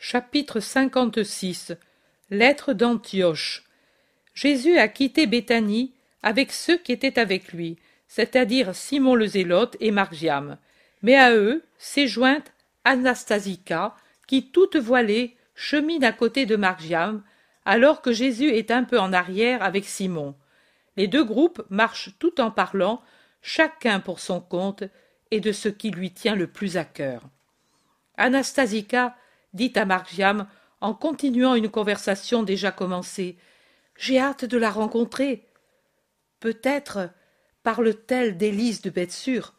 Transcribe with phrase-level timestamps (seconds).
[0.00, 1.72] Chapitre 56
[2.30, 3.64] Lettre d'Antioche
[4.32, 9.90] Jésus a quitté Béthanie avec ceux qui étaient avec lui, c'est-à-dire Simon le Zélote et
[9.90, 10.56] Margiam.
[11.02, 12.52] Mais à eux s'est jointe
[12.84, 13.96] Anastasica,
[14.28, 17.24] qui, toute voilée, chemine à côté de Margiam,
[17.64, 20.36] alors que Jésus est un peu en arrière avec Simon.
[20.96, 23.02] Les deux groupes marchent tout en parlant,
[23.42, 24.84] chacun pour son compte,
[25.32, 27.22] et de ce qui lui tient le plus à cœur.
[28.16, 29.16] Anastasica
[29.58, 30.46] dit à Margiam
[30.80, 33.36] en continuant une conversation déjà commencée.
[33.96, 35.48] J'ai hâte de la rencontrer.
[36.38, 37.10] Peut-être
[37.64, 39.54] parle-t-elle d'Élise de Bethsure.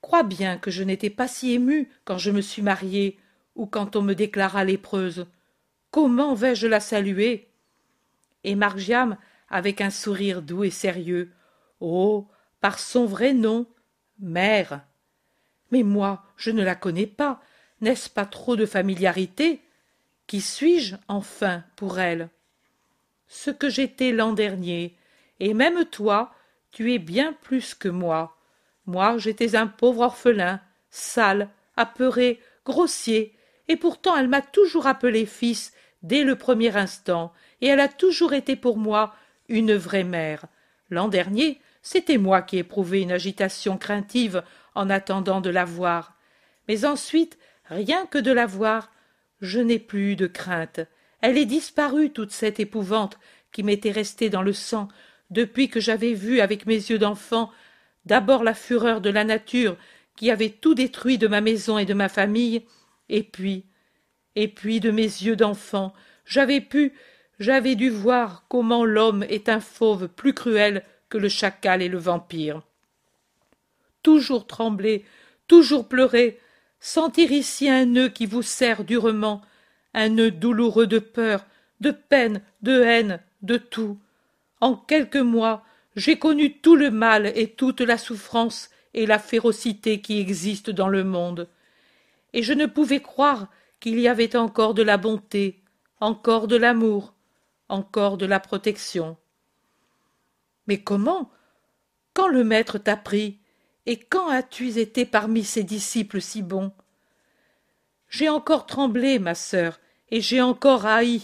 [0.00, 3.18] Crois bien que je n'étais pas si émue quand je me suis mariée
[3.54, 5.26] ou quand on me déclara lépreuse.
[5.90, 7.50] Comment vais-je la saluer?
[8.42, 9.18] Et Margiam,
[9.50, 11.30] avec un sourire doux et sérieux.
[11.80, 12.26] Oh.
[12.62, 13.66] Par son vrai nom.
[14.18, 14.86] Mère.
[15.70, 17.42] Mais moi, je ne la connais pas.
[17.84, 19.60] N'est-ce pas trop de familiarité
[20.26, 22.30] Qui suis-je, enfin, pour elle?
[23.28, 24.96] Ce que j'étais l'an dernier,
[25.38, 26.32] et même toi,
[26.70, 28.38] tu es bien plus que moi.
[28.86, 33.36] Moi, j'étais un pauvre orphelin, sale, apeuré, grossier,
[33.68, 38.32] et pourtant elle m'a toujours appelé fils dès le premier instant, et elle a toujours
[38.32, 39.14] été pour moi
[39.50, 40.46] une vraie mère.
[40.88, 44.42] L'an dernier, c'était moi qui éprouvais une agitation craintive
[44.74, 46.14] en attendant de la voir.
[46.66, 48.90] Mais ensuite, rien que de la voir,
[49.40, 50.80] je n'ai plus de crainte.
[51.20, 53.18] Elle est disparue, toute cette épouvante
[53.52, 54.88] qui m'était restée dans le sang
[55.30, 57.50] depuis que j'avais vu avec mes yeux d'enfant
[58.04, 59.76] d'abord la fureur de la nature
[60.16, 62.64] qui avait tout détruit de ma maison et de ma famille,
[63.08, 63.64] et puis,
[64.36, 65.92] et puis de mes yeux d'enfant,
[66.24, 66.92] j'avais pu,
[67.38, 71.98] j'avais dû voir comment l'homme est un fauve plus cruel que le chacal et le
[71.98, 72.62] vampire.
[74.02, 75.04] Toujours trembler,
[75.48, 76.38] toujours pleurer,
[76.84, 79.40] sentir ici un nœud qui vous serre durement,
[79.94, 81.46] un nœud douloureux de peur,
[81.80, 83.98] de peine, de haine, de tout.
[84.60, 85.64] En quelques mois,
[85.96, 90.90] j'ai connu tout le mal et toute la souffrance et la férocité qui existent dans
[90.90, 91.48] le monde.
[92.34, 93.48] Et je ne pouvais croire
[93.80, 95.62] qu'il y avait encore de la bonté,
[96.00, 97.14] encore de l'amour,
[97.70, 99.16] encore de la protection.
[100.66, 101.30] Mais comment?
[102.12, 103.38] Quand le maître t'a pris,
[103.86, 106.72] et quand as-tu été parmi ses disciples si bons?
[108.08, 109.80] J'ai encore tremblé, ma sœur,
[110.10, 111.22] et j'ai encore haï.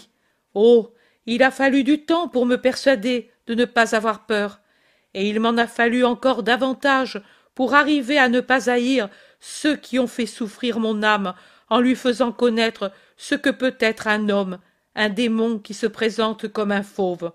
[0.53, 0.93] Oh.
[1.27, 4.59] Il a fallu du temps pour me persuader de ne pas avoir peur,
[5.13, 7.21] et il m'en a fallu encore davantage
[7.53, 11.33] pour arriver à ne pas haïr ceux qui ont fait souffrir mon âme
[11.69, 14.59] en lui faisant connaître ce que peut être un homme,
[14.95, 17.31] un démon qui se présente comme un fauve.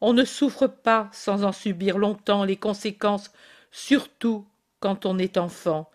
[0.00, 3.30] On ne souffre pas sans en subir longtemps les conséquences
[3.70, 4.46] surtout
[4.80, 5.90] quand on est enfant.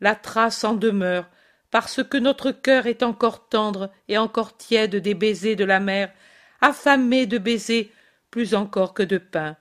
[0.00, 1.28] La trace en demeure,
[1.70, 6.12] parce que notre cœur est encore tendre et encore tiède des baisers de la mère,
[6.60, 7.90] affamé de baisers
[8.30, 9.56] plus encore que de pain.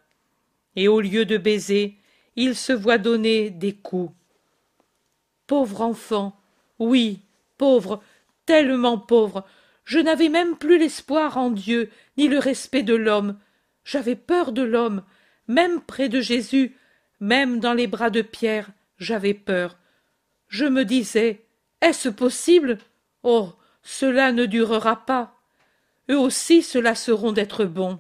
[0.76, 1.96] Et au lieu de baisers,
[2.36, 4.14] il se voit donner des coups.
[5.48, 6.40] Pauvre enfant,
[6.80, 7.20] oui,
[7.58, 8.02] pauvre,
[8.46, 9.46] tellement pauvre,
[9.84, 13.38] je n'avais même plus l'espoir en Dieu, ni le respect de l'homme.
[13.84, 15.04] J'avais peur de l'homme,
[15.48, 16.76] même près de Jésus,
[17.22, 19.78] même dans les bras de Pierre, j'avais peur.
[20.50, 21.46] Je me disais,
[21.80, 22.80] est-ce possible?
[23.24, 25.40] Oh, cela ne durera pas.
[26.10, 28.00] Eux aussi cela seront d'être bons.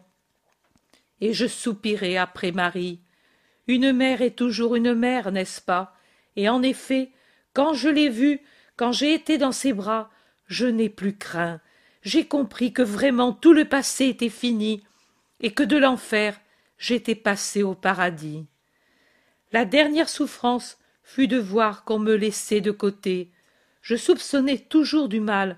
[1.21, 2.99] Et je soupirai après Marie.
[3.67, 5.95] Une mère est toujours une mère, n'est-ce pas?
[6.35, 7.11] Et en effet,
[7.53, 8.41] quand je l'ai vue,
[8.75, 10.09] quand j'ai été dans ses bras,
[10.47, 11.61] je n'ai plus craint.
[12.01, 14.83] J'ai compris que vraiment tout le passé était fini,
[15.39, 16.41] et que de l'enfer
[16.79, 18.47] j'étais passé au paradis.
[19.51, 23.31] La dernière souffrance fut de voir qu'on me laissait de côté.
[23.81, 25.57] Je soupçonnais toujours du mal.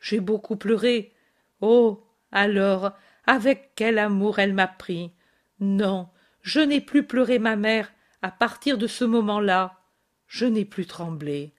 [0.00, 1.12] J'ai beaucoup pleuré.
[1.60, 2.00] Oh.
[2.30, 2.92] Alors,
[3.26, 5.12] avec quel amour elle m'a pris.
[5.60, 6.08] Non,
[6.42, 9.80] je n'ai plus pleuré ma mère à partir de ce moment là.
[10.26, 11.52] Je n'ai plus tremblé.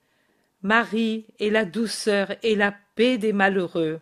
[0.62, 4.00] Marie est la douceur et la paix des malheureux.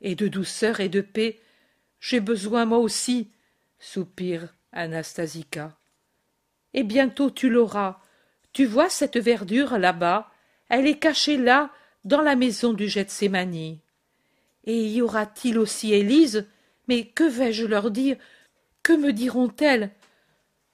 [0.00, 1.40] Et de douceur et de paix,
[2.00, 3.30] j'ai besoin moi aussi,
[3.78, 5.76] soupire Anastasica
[6.74, 8.00] et bientôt tu l'auras.
[8.52, 10.30] Tu vois cette verdure là-bas?
[10.68, 11.70] Elle est cachée là,
[12.04, 13.80] dans la maison du Gethsémani.
[14.64, 16.46] Et y aura-t-il aussi Élise?
[16.88, 18.16] Mais que vais-je leur dire?
[18.82, 19.90] Que me diront-elles?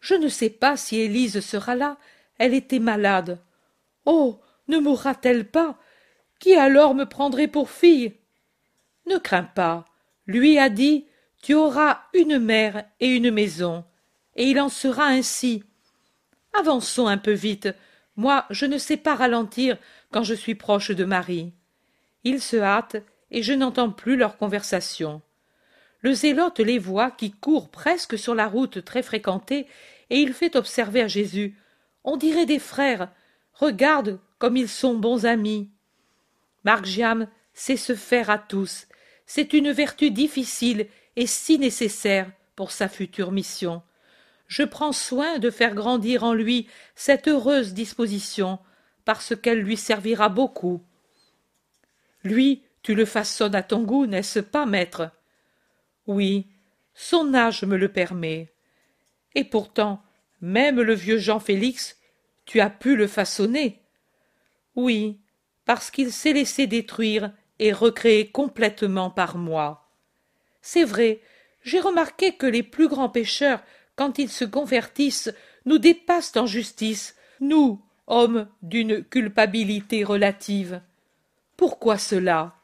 [0.01, 1.97] Je ne sais pas si Élise sera là.
[2.39, 3.39] Elle était malade.
[4.07, 5.77] Oh ne mourra-t-elle pas?
[6.39, 8.15] Qui alors me prendrait pour fille?
[9.07, 9.85] Ne crains pas.
[10.27, 11.07] Lui a dit
[11.43, 13.85] Tu auras une mère et une maison.
[14.37, 15.65] Et il en sera ainsi.
[16.59, 17.69] Avançons un peu vite.
[18.17, 19.79] Moi, je ne sais pas ralentir
[20.11, 21.53] quand je suis proche de Marie.
[22.25, 25.23] Ils se hâtent, et je n'entends plus leur conversation.
[26.01, 29.67] Le zélote les voit qui courent presque sur la route très fréquentée,
[30.11, 31.57] et il fait observer à Jésus.
[32.05, 33.11] On dirait des frères.
[33.53, 35.71] Regarde comme ils sont bons amis.
[36.65, 38.87] Margiam sait se faire à tous.
[39.27, 43.83] C'est une vertu difficile et si nécessaire pour sa future mission.
[44.51, 46.67] Je prends soin de faire grandir en lui
[46.97, 48.59] cette heureuse disposition,
[49.05, 50.83] parce qu'elle lui servira beaucoup.
[52.25, 55.13] Lui, tu le façonnes à ton goût, n'est-ce pas, maître?
[56.09, 56.49] Oui,
[56.95, 58.53] son âge me le permet.
[59.37, 60.03] Et pourtant,
[60.41, 61.97] même le vieux Jean Félix,
[62.45, 63.81] tu as pu le façonner.
[64.75, 65.21] Oui,
[65.65, 69.89] parce qu'il s'est laissé détruire et recréer complètement par moi.
[70.61, 71.21] C'est vrai,
[71.63, 73.63] j'ai remarqué que les plus grands pécheurs,
[74.01, 75.31] quand ils se convertissent,
[75.67, 80.81] nous dépassent en justice, nous, hommes d'une culpabilité relative.
[81.59, 82.55] Pourquoi cela?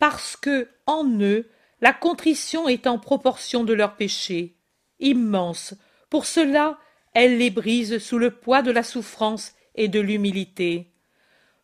[0.00, 1.48] Parce que, en eux,
[1.80, 4.56] la contrition est en proportion de leurs péchés,
[4.98, 5.74] immense.
[6.10, 6.80] Pour cela,
[7.14, 10.90] elle les brise sous le poids de la souffrance et de l'humilité.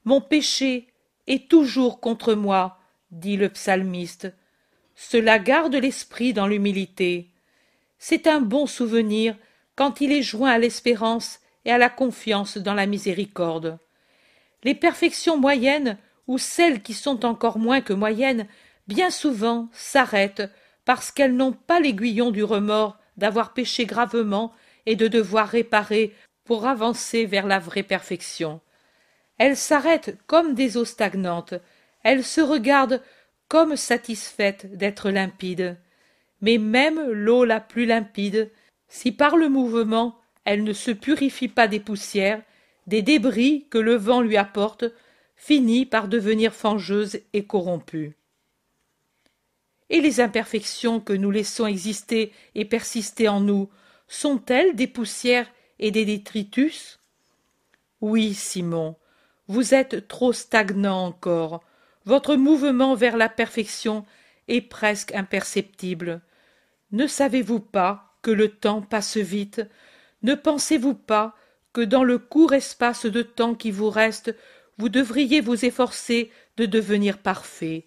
[0.04, 0.86] Mon péché
[1.26, 2.78] est toujours contre moi,
[3.10, 4.32] dit le psalmiste.
[4.94, 7.32] Cela garde l'esprit dans l'humilité.
[8.02, 9.36] C'est un bon souvenir
[9.76, 13.78] quand il est joint à l'espérance et à la confiance dans la miséricorde.
[14.64, 18.46] Les perfections moyennes ou celles qui sont encore moins que moyennes,
[18.88, 20.50] bien souvent s'arrêtent
[20.86, 24.50] parce qu'elles n'ont pas l'aiguillon du remords d'avoir péché gravement
[24.86, 26.14] et de devoir réparer
[26.44, 28.62] pour avancer vers la vraie perfection.
[29.36, 31.52] Elles s'arrêtent comme des eaux stagnantes,
[32.02, 33.02] elles se regardent
[33.46, 35.76] comme satisfaites d'être limpides.
[36.40, 38.50] Mais même l'eau la plus limpide,
[38.88, 42.42] si par le mouvement elle ne se purifie pas des poussières,
[42.86, 44.84] des débris que le vent lui apporte,
[45.36, 48.16] finit par devenir fangeuse et corrompue.
[49.90, 53.68] Et les imperfections que nous laissons exister et persister en nous
[54.08, 57.00] sont-elles des poussières et des détritus?
[58.00, 58.96] Oui, Simon,
[59.48, 61.62] vous êtes trop stagnant encore.
[62.04, 64.04] Votre mouvement vers la perfection
[64.48, 66.22] est presque imperceptible.
[66.92, 69.62] Ne savez-vous pas que le temps passe vite?
[70.22, 71.36] Ne pensez-vous pas
[71.72, 74.34] que dans le court espace de temps qui vous reste,
[74.76, 77.86] vous devriez vous efforcer de devenir parfait?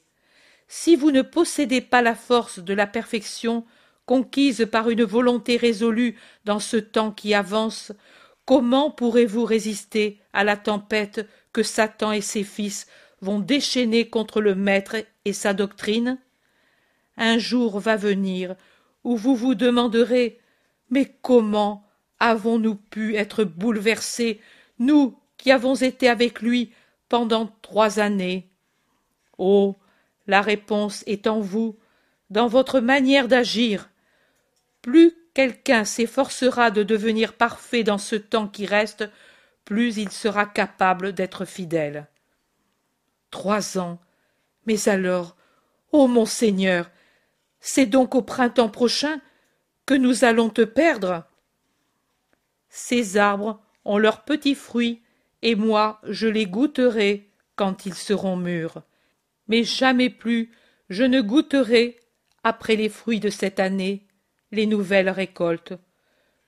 [0.68, 3.66] Si vous ne possédez pas la force de la perfection
[4.06, 7.92] conquise par une volonté résolue dans ce temps qui avance,
[8.46, 12.88] comment pourrez-vous résister à la tempête que Satan et ses fils
[13.22, 14.96] vont déchaîner contre le Maître
[15.26, 16.18] et sa doctrine?
[17.18, 18.56] Un jour va venir
[19.04, 20.40] où vous vous demanderez
[20.90, 21.86] Mais comment
[22.20, 24.40] avons-nous pu être bouleversés,
[24.80, 26.72] nous qui avons été avec lui
[27.10, 28.50] pendant trois années?
[29.38, 29.76] Oh.
[30.26, 31.78] La réponse est en vous,
[32.30, 33.90] dans votre manière d'agir.
[34.82, 39.10] Plus quelqu'un s'efforcera de devenir parfait dans ce temps qui reste,
[39.66, 42.08] plus il sera capable d'être fidèle.
[43.32, 44.00] Trois ans.
[44.66, 45.36] Mais alors,
[45.92, 46.90] ô mon Seigneur,
[47.66, 49.22] c'est donc au printemps prochain
[49.86, 51.24] que nous allons te perdre.
[52.68, 55.02] Ces arbres ont leurs petits fruits
[55.42, 58.84] et moi je les goûterai quand ils seront mûrs.
[59.48, 60.52] Mais jamais plus
[60.90, 61.98] je ne goûterai,
[62.44, 64.06] après les fruits de cette année,
[64.52, 65.74] les nouvelles récoltes.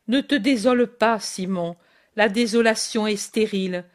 [0.10, 1.78] Ne te désole pas, Simon,
[2.18, 3.86] la désolation est stérile.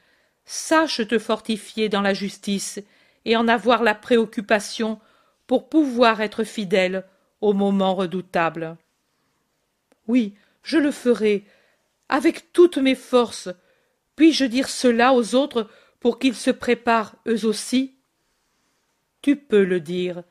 [0.46, 2.80] Sache te fortifier dans la justice
[3.26, 4.98] et en avoir la préoccupation
[5.46, 7.04] pour pouvoir être fidèle
[7.40, 8.76] au moment redoutable.
[10.08, 11.44] Oui, je le ferai,
[12.08, 13.48] avec toutes mes forces,
[14.16, 15.68] puis-je dire cela aux autres
[16.00, 17.94] pour qu'ils se préparent eux aussi?
[19.22, 20.22] Tu peux le dire,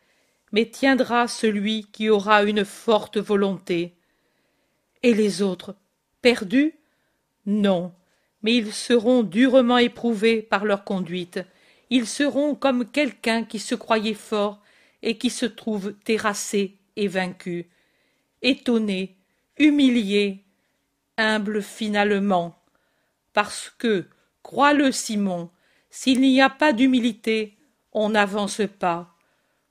[0.52, 3.96] mais tiendra celui qui aura une forte volonté.
[5.04, 5.76] Et les autres,
[6.22, 6.74] perdus?
[7.46, 7.94] Non,
[8.42, 11.40] mais ils seront durement éprouvés par leur conduite.
[11.90, 14.62] Ils seront comme quelqu'un qui se croyait fort
[15.02, 17.70] et qui se trouve terrassé vaincu,
[18.42, 19.18] étonné,
[19.58, 20.46] humilié,
[21.18, 22.62] humble finalement,
[23.34, 24.08] parce que,
[24.44, 25.50] crois-le Simon,
[25.90, 27.58] s'il n'y a pas d'humilité,
[27.92, 29.16] on n'avance pas.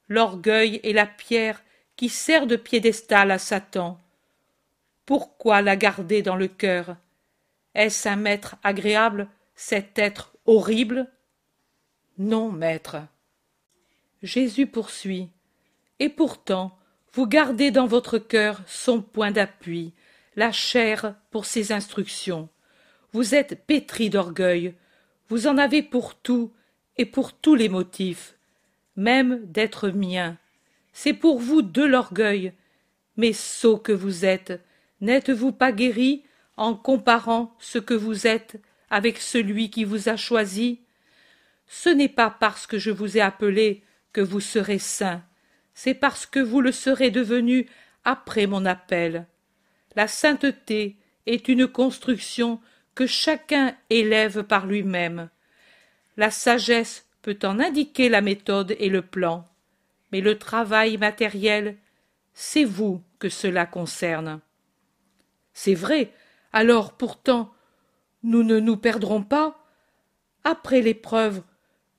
[0.09, 1.63] L'orgueil est la pierre
[1.97, 4.01] qui sert de piédestal à Satan.
[5.05, 6.97] Pourquoi la garder dans le cœur?
[7.75, 11.11] Est-ce un maître agréable, cet être horrible?
[12.19, 12.97] Non, maître.
[14.23, 15.29] Jésus poursuit.
[15.99, 16.78] Et pourtant,
[17.19, 19.93] vous gardez dans votre cœur son point d'appui,
[20.37, 22.49] la chair pour ses instructions.
[23.13, 24.77] Vous êtes pétri d'orgueil,
[25.29, 26.53] vous en avez pour tout
[26.97, 28.37] et pour tous les motifs.
[28.95, 30.37] même d'être mien.
[30.93, 32.53] C'est pour vous de l'orgueil.
[33.17, 34.65] Mais sot que vous êtes,
[35.01, 36.23] n'êtes-vous pas guéri
[36.57, 38.61] en comparant ce que vous êtes
[38.91, 40.83] avec celui qui vous a choisi?
[41.67, 43.83] Ce n'est pas parce que je vous ai appelé
[44.13, 45.25] que vous serez saint,
[45.79, 47.69] c'est parce que vous le serez devenu
[48.03, 49.29] après mon appel.
[49.95, 52.61] La sainteté est une construction
[52.97, 55.31] que chacun élève par lui-même.
[56.17, 59.45] La sagesse peut en indiquer la méthode et le plan,
[60.11, 61.77] mais le travail matériel,
[62.35, 64.41] c'est vous que cela concerne.
[65.53, 66.13] C'est vrai,
[66.53, 67.55] alors pourtant,
[68.25, 69.65] nous ne nous perdrons pas.
[70.43, 71.41] Après l'épreuve,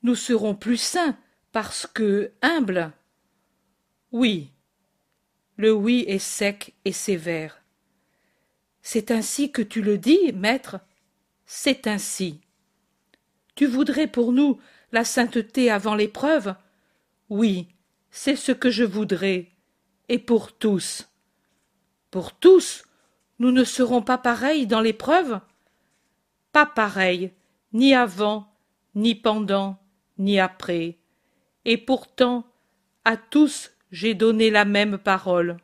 [0.02, 1.16] nous serons plus saints
[1.50, 2.92] parce que humbles.
[4.12, 4.50] Oui.
[5.56, 7.62] Le oui est sec et sévère.
[8.82, 10.80] C'est ainsi que tu le dis, maître
[11.46, 12.40] C'est ainsi.
[13.54, 14.58] Tu voudrais pour nous
[14.90, 16.54] la sainteté avant l'épreuve?
[17.28, 17.68] Oui,
[18.10, 19.48] c'est ce que je voudrais,
[20.08, 21.08] et pour tous.
[22.10, 22.84] Pour tous
[23.38, 25.40] Nous ne serons pas pareils dans l'épreuve?
[26.52, 27.32] Pas pareils,
[27.72, 28.52] ni avant,
[28.94, 29.78] ni pendant,
[30.18, 30.98] ni après.
[31.64, 32.44] Et pourtant,
[33.04, 35.56] à tous j'ai donné la même parole.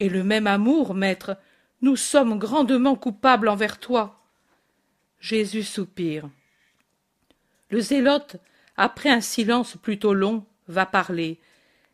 [0.00, 1.36] Et le même amour, maître,
[1.82, 4.22] nous sommes grandement coupables envers toi.
[5.20, 6.28] Jésus soupire.
[7.70, 8.36] Le zélote,
[8.76, 11.38] après un silence plutôt long, va parler,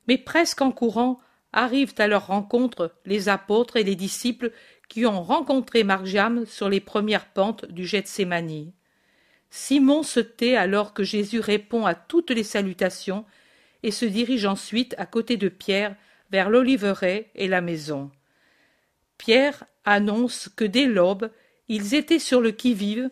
[0.09, 1.21] mais presque en courant
[1.53, 4.53] arrivent à leur rencontre les apôtres et les disciples
[4.89, 8.73] qui ont rencontré Margiam sur les premières pentes du Gethsémani.
[9.51, 13.25] Simon se tait alors que Jésus répond à toutes les salutations
[13.83, 15.97] et se dirige ensuite à côté de Pierre
[16.31, 18.11] vers l'oliveraie et la maison.
[19.19, 21.31] Pierre annonce que dès l'aube
[21.69, 23.11] ils étaient sur le qui-vive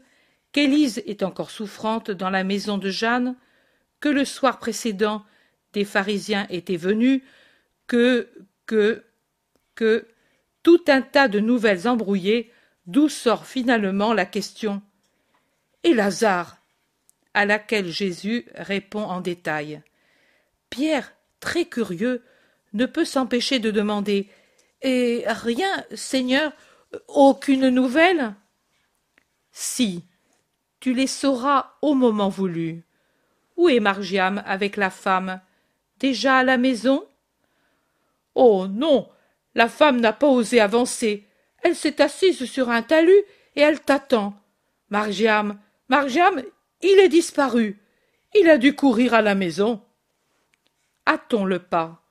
[0.52, 3.36] qu'Élise est encore souffrante dans la maison de Jeanne,
[4.00, 5.24] que le soir précédent
[5.72, 7.22] des pharisiens étaient venus,
[7.86, 8.28] que,
[8.66, 9.04] que,
[9.74, 10.06] que,
[10.62, 12.52] tout un tas de nouvelles embrouillées,
[12.86, 14.82] d'où sort finalement la question
[15.84, 16.56] Et Lazare?
[17.32, 19.82] à laquelle Jésus répond en détail.
[20.70, 22.22] Pierre, très curieux,
[22.72, 24.28] ne peut s'empêcher de demander
[24.82, 26.52] Et rien, Seigneur,
[27.08, 28.34] aucune nouvelle?
[29.52, 30.04] Si,
[30.78, 32.82] tu les sauras au moment voulu.
[33.56, 35.40] Où est Margiam avec la femme?
[35.98, 37.04] Déjà à la maison?
[38.34, 39.08] Oh non
[39.54, 41.26] La femme n'a pas osé avancer.
[41.62, 43.22] Elle s'est assise sur un talus
[43.56, 44.34] et elle t'attend.
[44.88, 45.58] Margiam,
[45.88, 46.42] Margiam,
[46.80, 47.78] il est disparu.
[48.34, 49.82] Il a dû courir à la maison.
[51.32, 52.02] Le pas.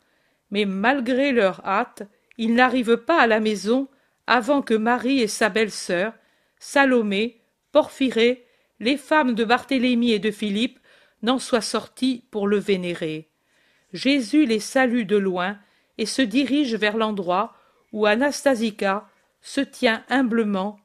[0.52, 2.04] Mais malgré leur hâte,
[2.38, 3.88] ils n'arrivent pas à la maison
[4.28, 6.14] avant que Marie et sa belle-sœur,
[6.58, 7.42] Salomé,
[7.72, 8.46] Porphyrée
[8.80, 10.80] les femmes de Barthélemy et de Philippe
[11.22, 13.30] n'en soient sorties pour le vénérer.
[13.94, 15.58] Jésus les salue de loin
[15.98, 17.54] et se dirige vers l'endroit
[17.92, 19.08] où Anastasica
[19.42, 20.80] se tient humblement.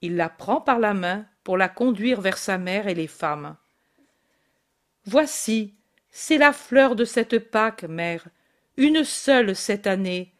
[0.00, 3.56] Il la prend par la main pour la conduire vers sa mère et les femmes.
[5.04, 5.74] Voici,
[6.12, 8.26] c'est la fleur de cette Pâque, mère,
[8.76, 10.32] une seule cette année,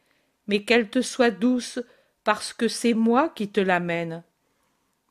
[0.47, 1.81] mais qu'elle te soit douce
[2.25, 4.23] parce que c'est moi qui te l'amène.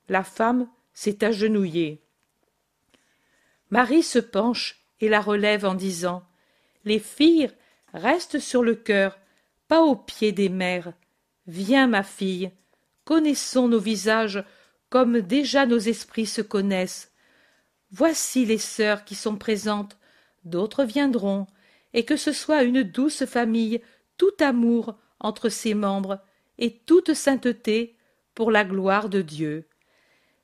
[0.07, 2.01] La femme s'est agenouillée.
[3.71, 6.23] Marie se penche et la relève en disant
[6.85, 7.49] Les filles
[7.93, 9.17] restent sur le cœur,
[9.67, 10.93] pas aux pieds des mères.
[11.47, 12.51] Viens, ma fille,
[13.03, 14.43] connaissons nos visages
[14.89, 17.11] comme déjà nos esprits se connaissent.
[17.91, 19.97] Voici les sœurs qui sont présentes,
[20.45, 21.47] d'autres viendront,
[21.93, 23.81] et que ce soit une douce famille,
[24.17, 26.19] tout amour entre ses membres,
[26.57, 27.95] et toute sainteté
[28.35, 29.65] pour la gloire de Dieu.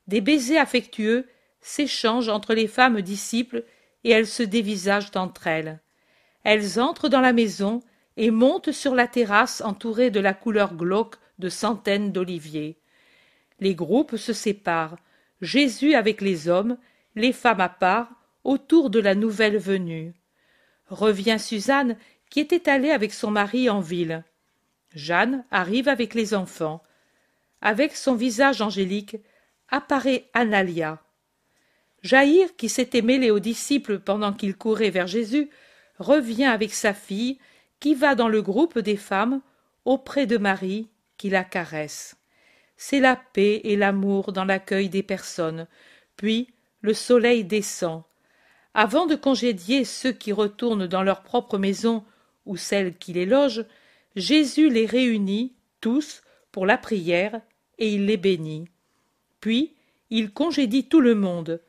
[0.06, 1.26] Des baisers affectueux
[1.60, 3.64] s'échangent entre les femmes disciples
[4.04, 5.80] et elles se dévisagent entre elles.
[6.44, 7.82] Elles entrent dans la maison
[8.16, 12.78] et montent sur la terrasse entourée de la couleur glauque de centaines d'oliviers.
[13.60, 14.96] Les groupes se séparent,
[15.40, 16.78] Jésus avec les hommes,
[17.14, 18.10] les femmes à part,
[18.48, 20.14] autour de la nouvelle venue.
[20.86, 21.98] Revient Suzanne,
[22.30, 24.24] qui était allée avec son mari en ville.
[24.94, 26.82] Jeanne arrive avec les enfants.
[27.60, 29.18] Avec son visage angélique,
[29.68, 31.02] apparaît Analia.
[32.02, 35.50] Jaïr, qui s'était mêlé aux disciples pendant qu'ils couraient vers Jésus,
[35.98, 37.38] revient avec sa fille,
[37.80, 39.42] qui va dans le groupe des femmes,
[39.84, 40.88] auprès de Marie,
[41.18, 42.16] qui la caresse.
[42.78, 45.66] C'est la paix et l'amour dans l'accueil des personnes.
[46.16, 46.48] Puis
[46.80, 48.04] le soleil descend.
[48.80, 52.04] Avant de congédier ceux qui retournent dans leur propre maison
[52.46, 53.64] ou celles qui les logent,
[54.14, 57.40] Jésus les réunit tous pour la prière
[57.78, 58.68] et il les bénit.
[59.40, 59.74] Puis
[60.10, 61.60] il congédie tout le monde.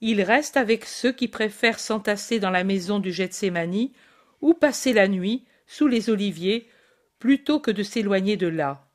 [0.00, 3.92] il reste avec ceux qui préfèrent s'entasser dans la maison du Gethsémani
[4.40, 6.68] ou passer la nuit sous les oliviers
[7.20, 8.88] plutôt que de s'éloigner de là.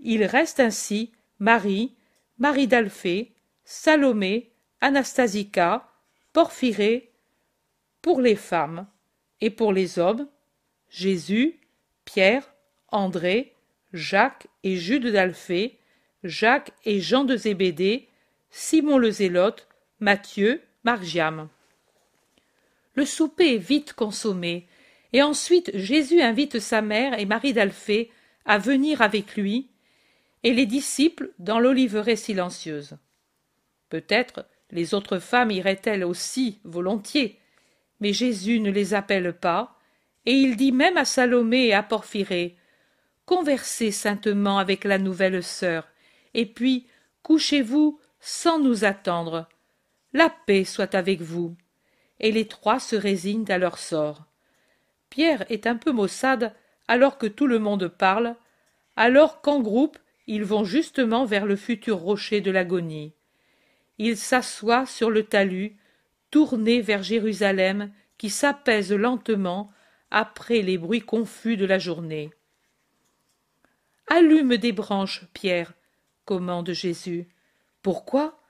[0.00, 1.94] Il reste ainsi Marie,
[2.38, 3.30] Marie d'Alphée,
[3.64, 5.91] Salomé, Anastasica,
[6.32, 7.12] Porphyrée,
[8.00, 8.86] pour les femmes,
[9.40, 10.28] et pour les hommes,
[10.88, 11.60] Jésus,
[12.04, 12.52] Pierre,
[12.88, 13.54] André,
[13.92, 15.78] Jacques et Jude d'Alphée,
[16.24, 18.08] Jacques et Jean de Zébédée,
[18.50, 19.68] Simon le Zélote,
[20.00, 21.48] Matthieu, Margiam.
[22.94, 24.66] Le souper est vite consommé,
[25.12, 28.10] et ensuite Jésus invite sa mère et Marie d'Alphée
[28.44, 29.68] à venir avec lui,
[30.44, 32.96] et les disciples dans l'oliveraie silencieuse.
[33.88, 37.38] Peut-être les autres femmes iraient-elles aussi volontiers,
[38.00, 39.78] mais Jésus ne les appelle pas,
[40.26, 42.56] et il dit même à Salomé et à Porphyrée
[43.26, 45.86] Conversez saintement avec la nouvelle sœur,
[46.34, 46.86] et puis
[47.22, 49.48] couchez-vous sans nous attendre.
[50.12, 51.56] La paix soit avec vous.
[52.20, 54.26] Et les trois se résignent à leur sort.
[55.10, 56.54] Pierre est un peu maussade
[56.88, 58.36] alors que tout le monde parle,
[58.96, 63.12] alors qu'en groupe ils vont justement vers le futur rocher de l'agonie.
[63.98, 65.76] Il s'assoit sur le talus,
[66.30, 69.72] tourné vers Jérusalem, qui s'apaise lentement
[70.10, 72.30] après les bruits confus de la journée.
[74.08, 75.72] Allume des branches, Pierre,
[76.24, 77.28] commande Jésus.
[77.82, 78.40] Pourquoi?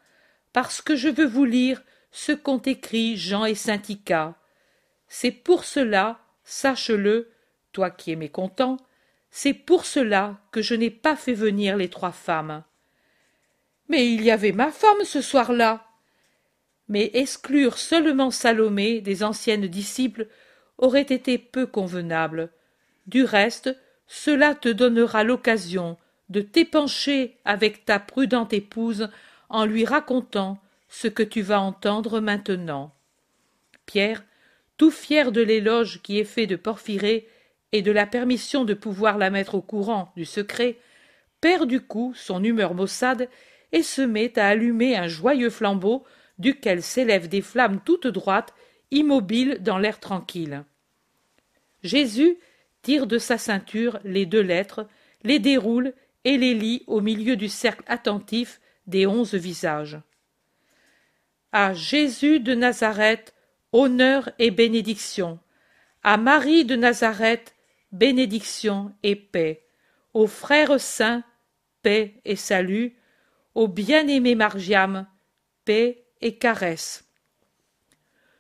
[0.53, 3.81] Parce que je veux vous lire ce qu'ont écrit Jean et saint
[5.09, 7.33] C'est pour cela, sache-le,
[7.73, 8.77] toi qui es mécontent,
[9.31, 12.63] c'est pour cela que je n'ai pas fait venir les trois femmes.
[13.89, 15.87] Mais il y avait ma femme ce soir-là.
[16.89, 20.29] Mais exclure seulement Salomé des anciennes disciples
[20.79, 22.51] aurait été peu convenable.
[23.07, 25.97] Du reste, cela te donnera l'occasion
[26.29, 29.09] de t'épancher avec ta prudente épouse
[29.49, 30.59] en lui racontant
[30.89, 32.95] ce que tu vas entendre maintenant.
[33.87, 34.23] Pierre,
[34.77, 37.29] tout fier de l'éloge qui est fait de Porphyrée,
[37.73, 40.77] et de la permission de pouvoir la mettre au courant du secret,
[41.41, 43.29] perd du coup son humeur maussade
[43.73, 46.05] et se met à allumer un joyeux flambeau
[46.39, 48.55] duquel s'élèvent des flammes toutes droites,
[48.91, 50.65] immobiles dans l'air tranquille.
[51.83, 52.39] Jésus
[52.83, 54.87] tire de sa ceinture les deux lettres,
[55.23, 59.99] les déroule et les lit au milieu du cercle attentif des onze visages.
[61.53, 63.35] À Jésus de Nazareth,
[63.73, 65.39] honneur et bénédiction.
[66.03, 67.55] À Marie de Nazareth,
[67.93, 69.65] bénédiction et paix,
[70.15, 71.23] aux frères saints,
[71.83, 72.97] paix et salut,
[73.55, 75.07] au bien-aimé Margiam,
[75.65, 77.05] paix et caresse.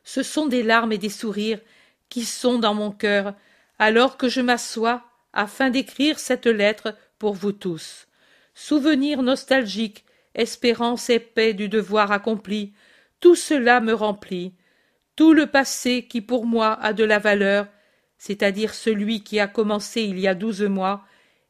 [0.04, 1.60] Ce sont des larmes et des sourires
[2.08, 3.34] qui sont dans mon cœur
[3.78, 8.06] alors que je m'assois afin d'écrire cette lettre pour vous tous.
[8.54, 12.72] Souvenir nostalgique, espérance et paix du devoir accompli,
[13.20, 14.54] tout cela me remplit.
[15.14, 17.66] Tout le passé qui pour moi a de la valeur
[18.22, 21.04] c'est-à-dire celui qui a commencé il y a douze mois,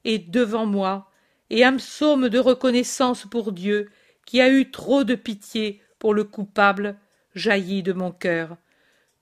[0.05, 1.12] est devant moi,
[1.53, 3.91] et un psaume de reconnaissance pour Dieu,
[4.25, 6.97] qui a eu trop de pitié pour le coupable,
[7.35, 8.57] jaillit de mon cœur.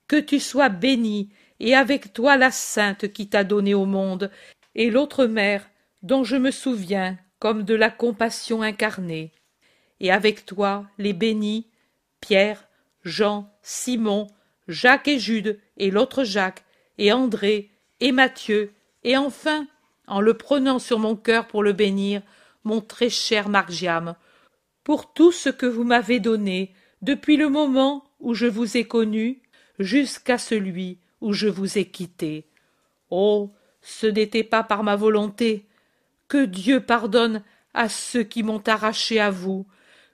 [0.07, 4.31] Que tu sois béni, et avec toi la sainte qui t'a donné au monde,
[4.75, 5.69] et l'autre mère,
[6.03, 9.33] dont je me souviens comme de la compassion incarnée.
[9.99, 11.67] Et avec toi les bénis,
[12.21, 12.65] Pierre,
[13.03, 14.27] Jean, Simon,
[14.69, 16.63] Jacques et Jude, et l'autre Jacques,
[16.97, 18.71] et André, et Mathieu,
[19.03, 19.67] et enfin,
[20.07, 22.21] en le prenant sur mon cœur pour le bénir,
[22.63, 24.15] mon très cher Margiam,
[24.83, 29.41] pour tout ce que vous m'avez donné depuis le moment où je vous ai connu
[29.79, 32.47] jusqu'à celui où je vous ai quitté.
[33.09, 35.67] Oh, ce n'était pas par ma volonté.
[36.27, 39.67] Que Dieu pardonne à ceux qui m'ont arraché à vous,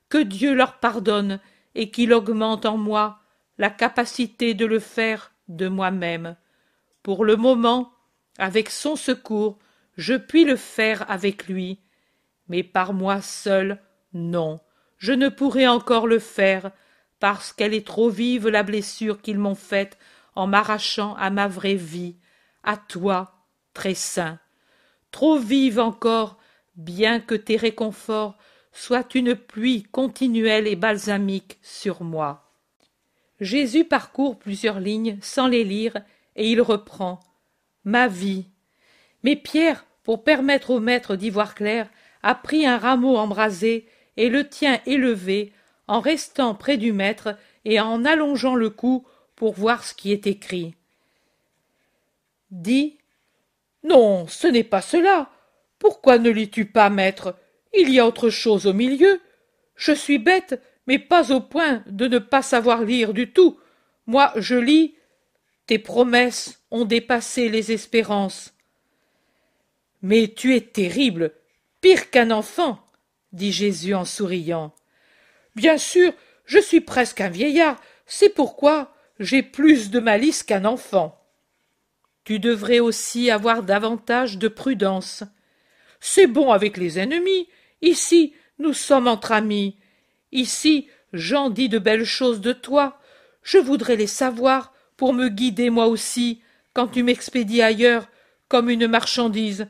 [0.10, 1.39] que Dieu leur pardonne
[1.76, 3.19] et qu'il augmente en moi
[3.58, 6.36] la capacité de le faire de moi-même.
[7.04, 7.91] Pour le moment,
[8.38, 9.58] avec son secours,
[9.97, 11.79] je puis le faire avec lui,
[12.47, 13.81] mais par moi seul,
[14.13, 14.60] non,
[14.97, 16.71] je ne pourrai encore le faire,
[17.19, 19.97] parce qu'elle est trop vive la blessure qu'ils m'ont faite
[20.36, 22.15] en m'arrachant à ma vraie vie,
[22.63, 23.33] à toi,
[23.73, 24.39] très saint.
[25.12, 26.38] Trop vive encore,
[26.75, 28.38] bien que tes réconforts
[28.71, 32.51] soient une pluie continuelle et balsamique sur moi.
[33.39, 35.97] Jésus parcourt plusieurs lignes sans les lire
[36.36, 37.19] et il reprend
[37.83, 38.45] Ma vie.
[39.23, 41.89] Mais Pierre, pour permettre au maître d'y voir clair,
[42.23, 45.51] a pris un rameau embrasé et le tient élevé,
[45.85, 50.25] en restant près du maître et en allongeant le cou pour voir ce qui est
[50.25, 50.75] écrit.
[52.51, 52.97] Dis
[53.83, 55.29] Non, ce n'est pas cela.
[55.77, 57.35] Pourquoi ne lis tu pas, maître?
[57.73, 59.19] Il y a autre chose au milieu.
[59.75, 63.59] Je suis bête, mais pas au point de ne pas savoir lire du tout.
[64.05, 64.95] Moi, je lis.
[65.65, 68.56] Tes promesses ont dépassé les espérances.
[70.01, 71.33] Mais tu es terrible,
[71.81, 72.79] pire qu'un enfant,
[73.31, 74.73] dit Jésus en souriant.
[75.55, 76.13] Bien sûr,
[76.45, 81.19] je suis presque un vieillard, c'est pourquoi j'ai plus de malice qu'un enfant.
[82.23, 85.23] Tu devrais aussi avoir davantage de prudence.
[85.99, 87.47] C'est bon avec les ennemis.
[87.81, 89.77] Ici, nous sommes entre amis.
[90.31, 92.99] Ici, Jean dit de belles choses de toi.
[93.43, 96.41] Je voudrais les savoir pour me guider moi aussi
[96.73, 98.07] quand tu m'expédies ailleurs
[98.49, 99.67] comme une marchandise.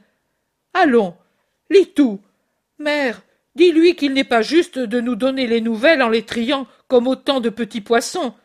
[0.80, 1.16] Allons,
[1.72, 2.20] lis tout.
[2.78, 3.24] Mère,
[3.56, 7.40] dis-lui qu'il n'est pas juste de nous donner les nouvelles en les triant comme autant
[7.40, 8.36] de petits poissons.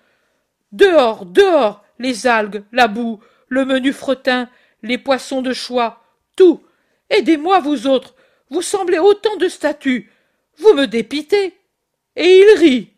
[0.73, 4.49] Dehors, dehors, les algues, la boue, le menu fretin,
[4.83, 6.03] les poissons de choix,
[6.35, 6.62] tout.
[7.11, 8.14] Aidez-moi, vous autres.
[8.49, 10.11] Vous semblez autant de statues.
[10.57, 11.53] Vous me dépitez.
[12.16, 12.92] Et il rit.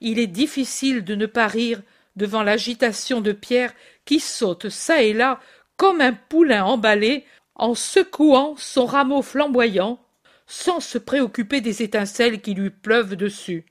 [0.00, 1.80] Il est difficile de ne pas rire
[2.16, 3.72] devant l'agitation de Pierre
[4.04, 5.38] qui saute çà et là
[5.76, 7.24] comme un poulain emballé
[7.58, 10.00] en secouant son rameau flamboyant
[10.46, 13.66] sans se préoccuper des étincelles qui lui pleuvent dessus.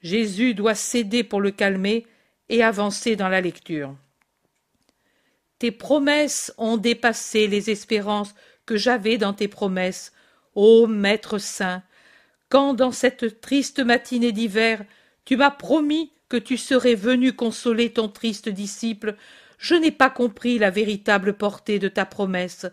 [0.00, 2.06] Jésus doit céder pour le calmer
[2.48, 3.94] et avancer dans la lecture.
[5.58, 8.34] Tes promesses ont dépassé les espérances
[8.66, 10.12] que j'avais dans tes promesses,
[10.54, 11.82] ô Maître saint,
[12.48, 14.84] quand dans cette triste matinée d'hiver
[15.24, 19.16] tu m'as promis que tu serais venu consoler ton triste disciple,
[19.58, 22.66] je n'ai pas compris la véritable portée de ta promesse.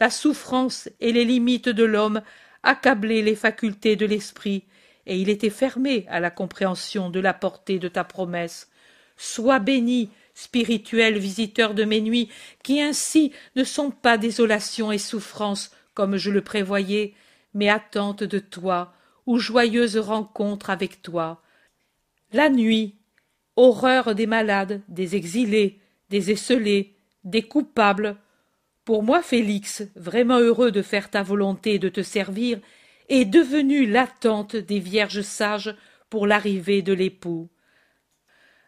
[0.00, 2.22] La souffrance et les limites de l'homme
[2.62, 4.64] accablaient les facultés de l'esprit,
[5.06, 8.70] et il était fermé à la compréhension de la portée de ta promesse.
[9.16, 12.28] Sois béni, spirituel visiteur de mes nuits,
[12.62, 17.14] qui ainsi ne sont pas désolation et souffrance, comme je le prévoyais,
[17.54, 18.92] mais attente de toi,
[19.26, 21.42] ou joyeuse rencontre avec toi.
[22.32, 22.94] La nuit,
[23.56, 28.16] horreur des malades, des exilés, des esselés, des coupables.
[28.84, 32.58] Pour moi, Félix, vraiment heureux de faire ta volonté et de te servir,
[33.08, 35.74] est devenu l'attente des vierges sages
[36.10, 37.48] pour l'arrivée de l'époux.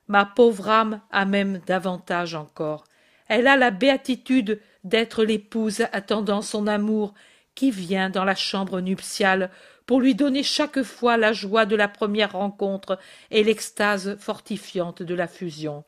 [0.08, 2.84] Ma pauvre âme a même davantage encore.
[3.28, 7.14] Elle a la béatitude d'être l'épouse attendant son amour
[7.54, 9.50] qui vient dans la chambre nuptiale
[9.86, 12.98] pour lui donner chaque fois la joie de la première rencontre
[13.30, 15.84] et l'extase fortifiante de la fusion.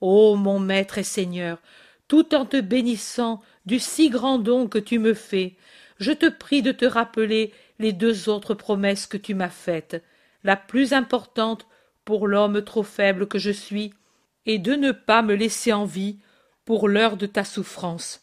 [0.00, 1.58] Ô mon maître et seigneur,
[2.06, 5.56] tout en te bénissant du si grand don que tu me fais,
[5.98, 10.02] je te prie de te rappeler les deux autres promesses que tu m'as faites.
[10.44, 11.66] La plus importante
[12.04, 13.92] pour l'homme trop faible que je suis,
[14.46, 16.18] et de ne pas me laisser en vie
[16.64, 18.20] pour l'heure de ta souffrance.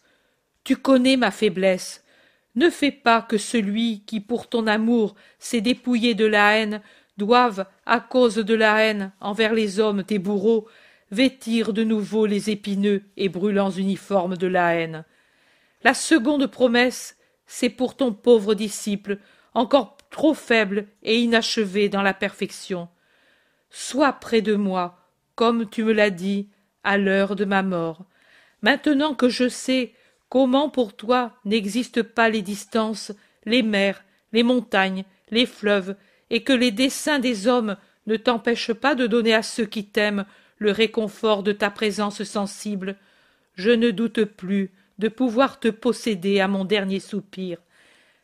[0.63, 2.03] Tu connais ma faiblesse.
[2.55, 6.81] Ne fais pas que celui qui pour ton amour s'est dépouillé de la haine
[7.17, 10.67] doive, à cause de la haine envers les hommes tes bourreaux,
[11.11, 15.05] vêtir de nouveau les épineux et brûlants uniformes de la haine.
[15.83, 19.19] La seconde promesse, c'est pour ton pauvre disciple,
[19.53, 22.89] encore trop faible et inachevé dans la perfection.
[23.69, 24.97] Sois près de moi,
[25.35, 26.49] comme tu me l'as dit,
[26.83, 28.05] à l'heure de ma mort.
[28.61, 29.93] Maintenant que je sais
[30.29, 33.11] comment pour toi n'existent pas les distances,
[33.45, 35.95] les mers, les montagnes, les fleuves,
[36.29, 40.25] et que les desseins des hommes ne t'empêchent pas de donner à ceux qui t'aiment
[40.57, 42.97] le réconfort de ta présence sensible,
[43.55, 47.57] je ne doute plus de pouvoir te posséder à mon dernier soupir.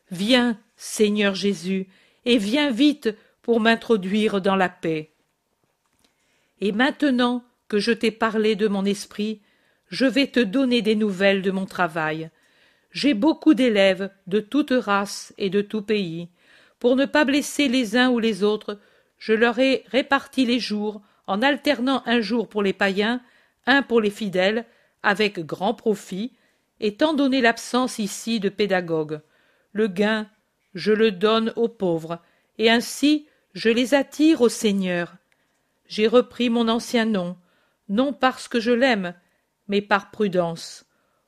[0.10, 1.88] Viens, Seigneur Jésus,
[2.26, 3.10] et viens vite
[3.41, 5.12] pour m'introduire dans la paix.
[6.60, 9.41] Et maintenant que je t'ai parlé de mon esprit,
[9.89, 12.30] je vais te donner des nouvelles de mon travail.
[12.91, 16.30] J'ai beaucoup d'élèves de toute race et de tout pays.
[16.80, 18.80] Pour ne pas blesser les uns ou les autres,
[19.17, 23.22] je leur ai réparti les jours en alternant un jour pour les païens,
[23.65, 24.65] un pour les fidèles,
[25.04, 26.34] avec grand profit,
[26.80, 29.22] étant donné l'absence ici de pédagogues.
[29.74, 30.28] Le gain,
[30.76, 32.20] je le donne aux pauvres,
[32.58, 35.15] et ainsi je les attire au Seigneur
[35.91, 37.36] j'ai repris mon ancien nom,
[37.89, 39.13] non parce que je l'aime,
[39.67, 40.86] mais par prudence.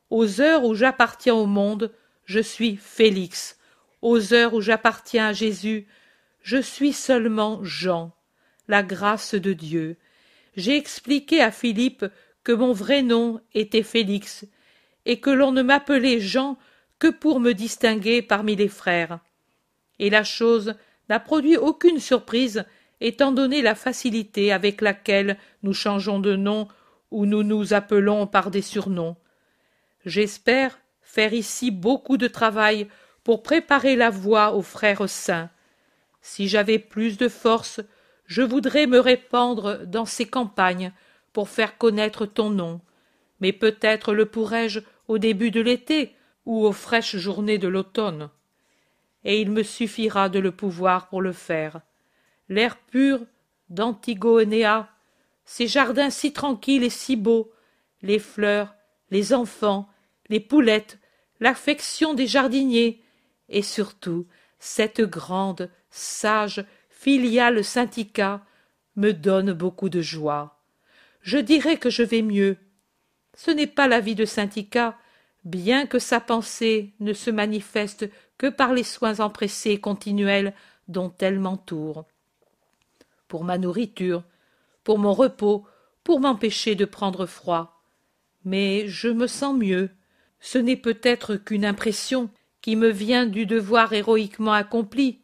[0.09, 1.91] Aux heures où j'appartiens au monde,
[2.23, 3.59] je suis Félix.
[4.01, 5.85] Aux heures où j'appartiens à Jésus,
[6.41, 8.13] je suis seulement Jean,
[8.67, 9.97] la grâce de Dieu.
[10.55, 12.05] J'ai expliqué à Philippe
[12.43, 14.45] que mon vrai nom était Félix,
[15.05, 16.57] et que l'on ne m'appelait Jean
[16.99, 19.19] que pour me distinguer parmi les frères.
[19.99, 20.75] Et la chose
[21.09, 22.65] n'a produit aucune surprise
[23.01, 26.67] étant donné la facilité avec laquelle nous changeons de nom
[27.11, 29.17] ou nous nous appelons par des surnoms.
[30.05, 32.87] J'espère faire ici beaucoup de travail
[33.23, 35.49] pour préparer la voie aux frères saints.
[36.21, 37.81] Si j'avais plus de force,
[38.25, 40.91] je voudrais me répandre dans ces campagnes
[41.33, 42.81] pour faire connaître ton nom.
[43.39, 48.29] Mais peut-être le pourrais-je au début de l'été ou aux fraîches journées de l'automne.
[49.25, 51.81] Et il me suffira de le pouvoir pour le faire.
[52.49, 53.21] L'air pur
[53.69, 54.89] d'antigonéa
[55.45, 57.51] ces jardins si tranquilles et si beaux
[58.01, 58.75] les fleurs
[59.09, 59.89] les enfants
[60.29, 60.99] les poulettes
[61.39, 63.01] l'affection des jardiniers
[63.49, 64.25] et surtout
[64.59, 66.65] cette grande sage
[67.03, 68.45] filiale syndicat
[68.95, 70.63] me donne beaucoup de joie.
[71.21, 72.55] Je dirais que je vais mieux.
[73.35, 74.95] Ce n'est pas la vie de syndicat
[75.43, 80.53] bien que sa pensée ne se manifeste que par les soins empressés continuels
[80.87, 82.05] dont elle m'entoure.
[83.27, 84.23] Pour ma nourriture
[84.85, 85.65] pour mon repos
[86.05, 87.83] pour m'empêcher de prendre froid.
[88.45, 89.89] Mais je me sens mieux.
[90.39, 92.29] Ce n'est peut-être qu'une impression
[92.61, 95.22] qui me vient du devoir héroïquement accompli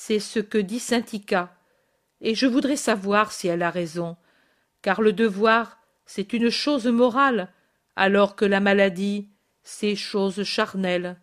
[0.00, 1.52] c'est ce que dit syndicat
[2.20, 4.16] et je voudrais savoir si elle a raison.
[4.80, 7.52] Car le devoir c'est une chose morale
[7.96, 9.28] alors que la maladie
[9.64, 11.16] c'est chose charnelle.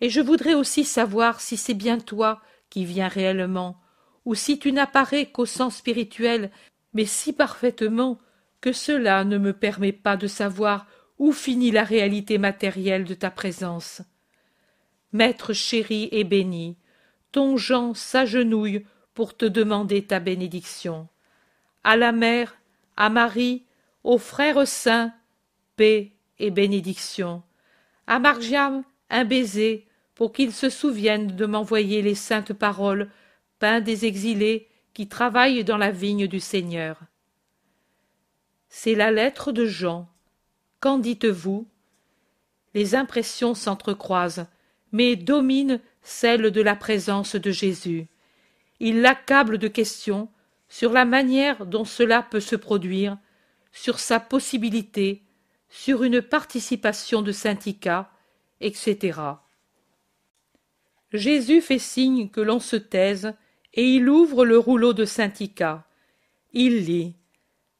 [0.00, 2.40] Et je voudrais aussi savoir si c'est bien toi
[2.70, 3.80] qui viens réellement
[4.24, 6.52] ou si tu n'apparais qu'au sens spirituel
[6.94, 8.20] mais si parfaitement
[8.60, 10.86] que cela ne me permet pas de savoir
[11.18, 14.00] où finit la réalité matérielle de ta présence.
[15.12, 16.78] Maître chéri et béni
[17.32, 18.84] ton jean s'agenouille
[19.14, 21.08] pour te demander ta bénédiction.
[21.84, 22.56] À la mère
[22.96, 23.64] à marie
[24.04, 25.12] aux frères saints
[25.76, 27.42] paix et bénédiction.
[28.06, 33.10] À margiam un baiser pour qu'il se souvienne de m'envoyer les saintes paroles
[33.58, 37.00] pain des exilés qui travaillent dans la vigne du seigneur.
[38.68, 40.08] C'est la lettre de jean.
[40.80, 41.66] Qu'en dites-vous?
[42.74, 44.46] Les impressions s'entrecroisent
[44.92, 48.06] mais dominent celle de la présence de jésus.
[48.80, 50.28] Il l'accable de questions
[50.68, 53.18] sur la manière dont cela peut se produire
[53.72, 55.22] sur sa possibilité
[55.68, 58.10] sur une participation de syndicat
[58.60, 59.20] etc
[61.12, 63.34] jésus fait signe que l'on se taise
[63.74, 65.86] et il ouvre le rouleau de syndicat.
[66.52, 67.14] Il lit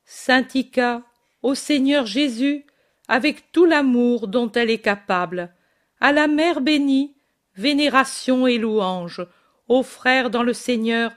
[0.04, 1.02] syndicat
[1.42, 2.64] au seigneur jésus
[3.08, 5.52] avec tout l'amour dont elle est capable
[6.00, 7.15] à la mère bénie
[7.56, 9.26] vénération et louange
[9.68, 11.12] aux frères dans le seigneur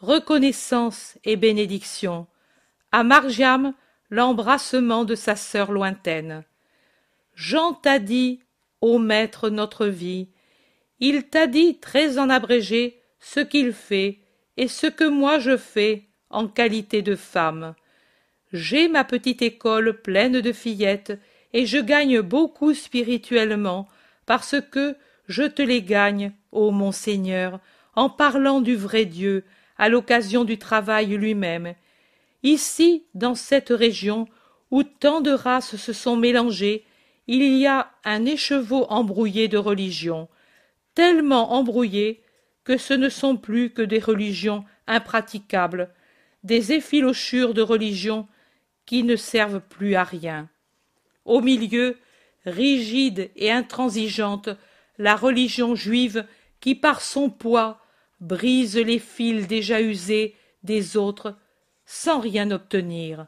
[0.00, 2.26] reconnaissance et bénédiction.
[2.92, 3.72] À margiam
[4.10, 6.44] l'embrassement de sa sœur lointaine.
[7.34, 8.40] Jean t'a dit
[8.80, 10.28] ô maître notre vie.
[11.00, 14.20] Il t'a dit très en abrégé ce qu'il fait
[14.56, 17.74] et ce que moi je fais en qualité de femme.
[18.52, 21.18] J'ai ma petite école pleine de fillettes
[21.52, 23.88] et je gagne beaucoup spirituellement
[24.26, 24.96] parce que
[25.28, 27.60] je te les gagne ô mon seigneur
[27.94, 29.44] en parlant du vrai dieu
[29.78, 31.74] à l'occasion du travail lui-même.
[32.42, 34.28] Ici dans cette région
[34.70, 36.84] où tant de races se sont mélangées
[37.26, 40.28] il y a un écheveau embrouillé de religions
[40.94, 42.22] tellement embrouillé
[42.64, 45.90] que ce ne sont plus que des religions impraticables
[46.44, 48.28] des effilochures de religions
[48.86, 50.48] qui ne servent plus à rien.
[51.24, 51.98] Au milieu
[52.44, 54.50] rigide et intransigeante
[54.98, 56.26] la religion juive
[56.60, 57.80] qui par son poids
[58.20, 61.36] brise les fils déjà usés des autres
[61.84, 63.26] sans rien obtenir.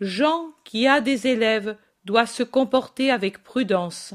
[0.00, 4.14] Jean qui a des élèves doit se comporter avec prudence.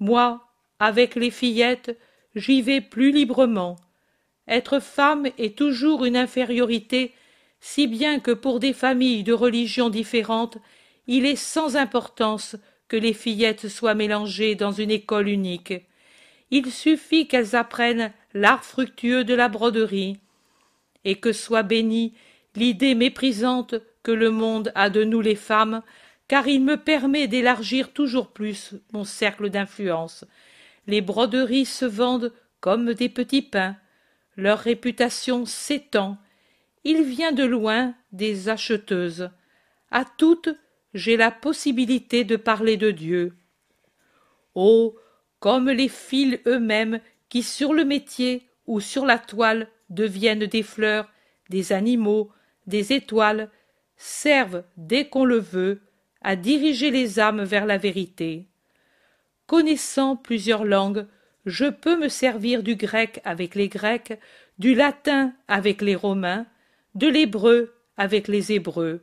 [0.00, 0.44] Moi
[0.78, 1.96] avec les fillettes
[2.34, 3.76] j'y vais plus librement.
[4.46, 7.14] Être femme est toujours une infériorité
[7.60, 10.58] si bien que pour des familles de religions différentes
[11.06, 12.56] il est sans importance
[12.88, 15.74] que les fillettes soient mélangées dans une école unique
[16.50, 20.18] il suffit qu'elles apprennent l'art fructueux de la broderie.
[21.04, 22.14] Et que soit bénie
[22.54, 25.82] l'idée méprisante que le monde a de nous les femmes
[26.28, 30.24] car il me permet d'élargir toujours plus mon cercle d'influence.
[30.86, 33.76] Les broderies se vendent comme des petits pains.
[34.36, 36.18] Leur réputation s'étend.
[36.84, 39.30] Il vient de loin des acheteuses.
[39.90, 40.50] À toutes
[40.94, 43.34] j'ai la possibilité de parler de dieu.
[44.54, 44.96] Oh
[45.40, 51.10] comme les fils eux-mêmes qui sur le métier ou sur la toile deviennent des fleurs
[51.48, 52.30] des animaux
[52.66, 53.50] des étoiles
[53.96, 55.80] servent dès qu'on le veut
[56.20, 58.46] à diriger les âmes vers la vérité.
[59.46, 61.06] Connaissant plusieurs langues
[61.46, 64.18] je peux me servir du grec avec les grecs
[64.58, 66.46] du latin avec les romains
[66.94, 69.02] de l'hébreu avec les hébreux.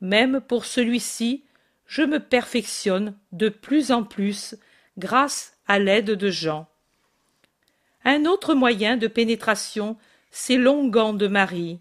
[0.00, 1.44] Même pour celui-ci
[1.86, 4.56] je me perfectionne de plus en plus
[4.98, 6.68] grâce à l'aide de Jean.
[8.04, 9.96] Un autre moyen de pénétration,
[10.30, 11.80] c'est l'onguent de Marie.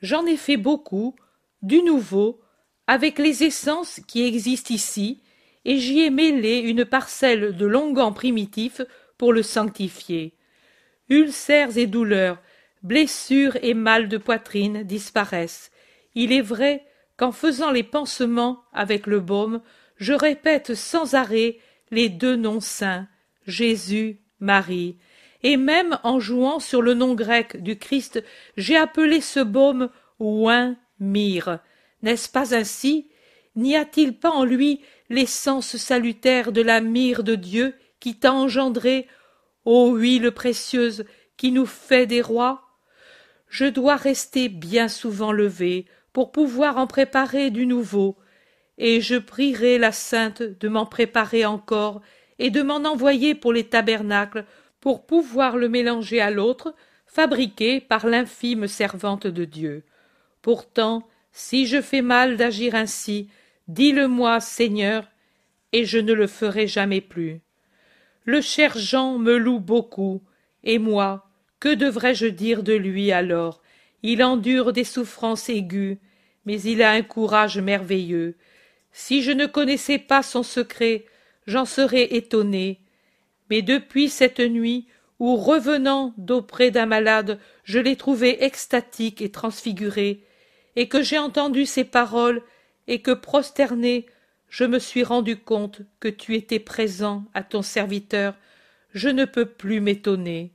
[0.00, 1.14] J'en ai fait beaucoup,
[1.62, 2.40] du nouveau,
[2.86, 5.22] avec les essences qui existent ici,
[5.64, 8.82] et j'y ai mêlé une parcelle de longan primitif
[9.16, 10.34] pour le sanctifier.
[11.08, 12.38] Ulcères et douleurs,
[12.82, 15.70] blessures et mal de poitrine disparaissent.
[16.14, 16.84] Il est vrai
[17.16, 19.62] qu'en faisant les pansements avec le baume,
[19.96, 21.58] je répète sans arrêt
[21.94, 23.08] les deux noms saints,
[23.46, 24.98] Jésus, Marie,
[25.42, 28.22] et même en jouant sur le nom grec du Christ,
[28.56, 31.60] j'ai appelé ce baume oin myrrhe.
[32.02, 33.08] N'est-ce pas ainsi?
[33.54, 39.06] N'y a-t-il pas en lui l'essence salutaire de la myrrhe de Dieu qui t'a engendré,
[39.64, 41.04] ô huile précieuse
[41.36, 42.62] qui nous fait des rois
[43.48, 48.16] Je dois rester bien souvent levé pour pouvoir en préparer du nouveau,
[48.78, 52.00] et je prierai la sainte de m'en préparer encore
[52.38, 54.44] et de m'en envoyer pour les tabernacles
[54.80, 56.74] pour pouvoir le mélanger à l'autre
[57.06, 59.84] fabriqué par l'infime servante de Dieu.
[60.42, 63.28] Pourtant, si je fais mal d'agir ainsi,
[63.68, 65.08] dis-le-moi, Seigneur,
[65.72, 67.40] et je ne le ferai jamais plus.
[68.24, 70.22] Le cher Jean me loue beaucoup,
[70.62, 71.28] et moi,
[71.60, 73.62] que devrais-je dire de lui alors?
[74.02, 75.96] Il endure des souffrances aiguës,
[76.44, 78.36] mais il a un courage merveilleux.
[78.96, 81.04] Si je ne connaissais pas son secret,
[81.48, 82.78] j'en serais étonné.
[83.50, 84.86] Mais depuis cette nuit
[85.18, 90.22] où, revenant d'auprès d'un malade, je l'ai trouvé extatique et transfiguré,
[90.76, 92.40] et que j'ai entendu ses paroles,
[92.86, 94.06] et que, prosterné,
[94.48, 98.36] je me suis rendu compte que tu étais présent à ton serviteur,
[98.92, 100.52] je ne peux plus m'étonner.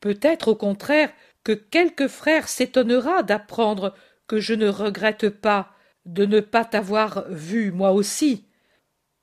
[0.00, 1.12] Peut-être au contraire
[1.44, 3.94] que quelque frère s'étonnera d'apprendre
[4.26, 5.72] que je ne regrette pas
[6.06, 8.44] de ne pas t'avoir vu moi aussi.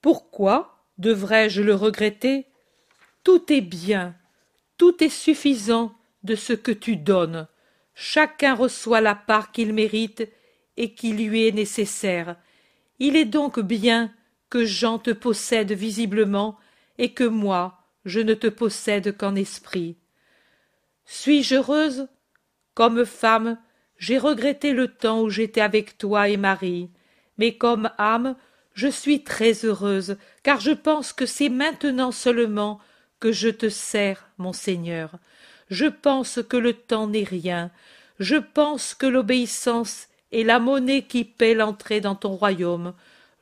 [0.02, 2.46] Pourquoi devrais-je le regretter?
[3.24, 4.16] Tout est bien,
[4.78, 7.48] tout est suffisant de ce que tu donnes.
[7.94, 10.30] Chacun reçoit la part qu'il mérite
[10.78, 12.36] et qui lui est nécessaire.
[13.00, 14.14] Il est donc bien
[14.50, 16.58] que Jean te possède visiblement
[16.98, 19.98] et que moi je ne te possède qu'en esprit.
[21.06, 22.08] Suis-je heureuse
[22.74, 23.58] Comme femme,
[23.98, 26.90] j'ai regretté le temps où j'étais avec toi et Marie,
[27.38, 28.36] mais comme âme,
[28.74, 32.80] je suis très heureuse, car je pense que c'est maintenant seulement
[33.20, 35.12] que je te sers, mon Seigneur.
[35.70, 37.72] Je pense que le temps n'est rien,
[38.20, 42.94] je pense que l'obéissance est la monnaie qui paie l'entrée dans ton royaume.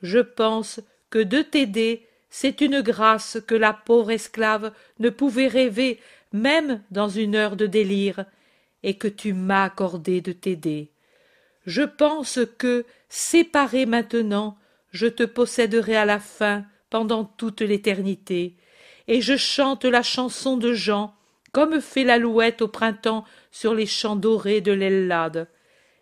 [0.01, 5.99] Je pense que de t'aider, c'est une grâce que la pauvre esclave ne pouvait rêver
[6.33, 8.25] même dans une heure de délire,
[8.85, 10.91] et que tu m'as accordé de t'aider.
[11.65, 14.57] Je pense que, séparé maintenant,
[14.91, 18.55] je te posséderai à la fin, pendant toute l'éternité,
[19.07, 21.15] et je chante la chanson de Jean,
[21.51, 25.49] comme fait l'alouette au printemps sur les champs dorés de l'Ellade.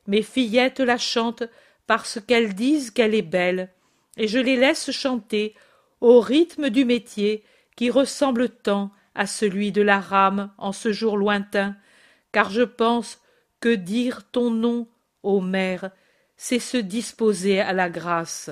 [0.07, 1.43] Mes fillettes la chantent
[1.87, 3.71] parce qu'elles disent qu'elle est belle,
[4.17, 5.55] et je les laisse chanter
[6.01, 7.45] au rythme du métier
[7.77, 11.77] qui ressemble tant à celui de la rame en ce jour lointain,
[12.33, 13.21] car je pense
[13.61, 14.87] que dire ton nom,
[15.21, 15.91] ô mère,
[16.35, 18.49] c'est se disposer à la grâce.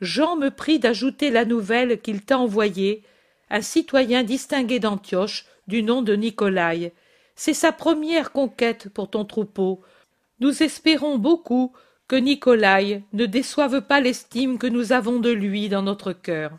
[0.00, 3.02] Jean me prie d'ajouter la nouvelle qu'il t'a envoyée,
[3.50, 6.92] un citoyen distingué d'Antioche, du nom de Nicolaï.
[7.34, 9.82] C'est sa première conquête pour ton troupeau.
[10.40, 11.72] Nous espérons beaucoup
[12.06, 16.52] que Nicolaï ne déçoive pas l'estime que nous avons de lui dans notre cœur.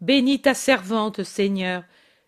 [0.00, 1.84] Bénis ta servante, Seigneur,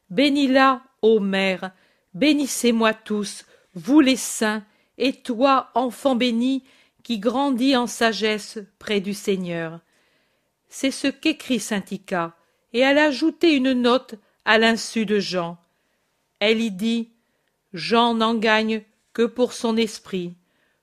[0.09, 1.71] bénis-la, ô Mère,
[2.15, 3.45] bénissez-moi tous,
[3.75, 4.65] vous les saints,
[4.99, 6.65] et toi, enfant béni,
[7.03, 9.81] qui grandis en sagesse près du Seigneur.
[10.69, 12.37] C'est ce qu'écrit saint Ica,
[12.73, 15.59] et elle a ajouté une note à l'insu de Jean.
[16.39, 17.11] Elle y dit
[17.73, 20.35] Jean n'en gagne que pour son esprit.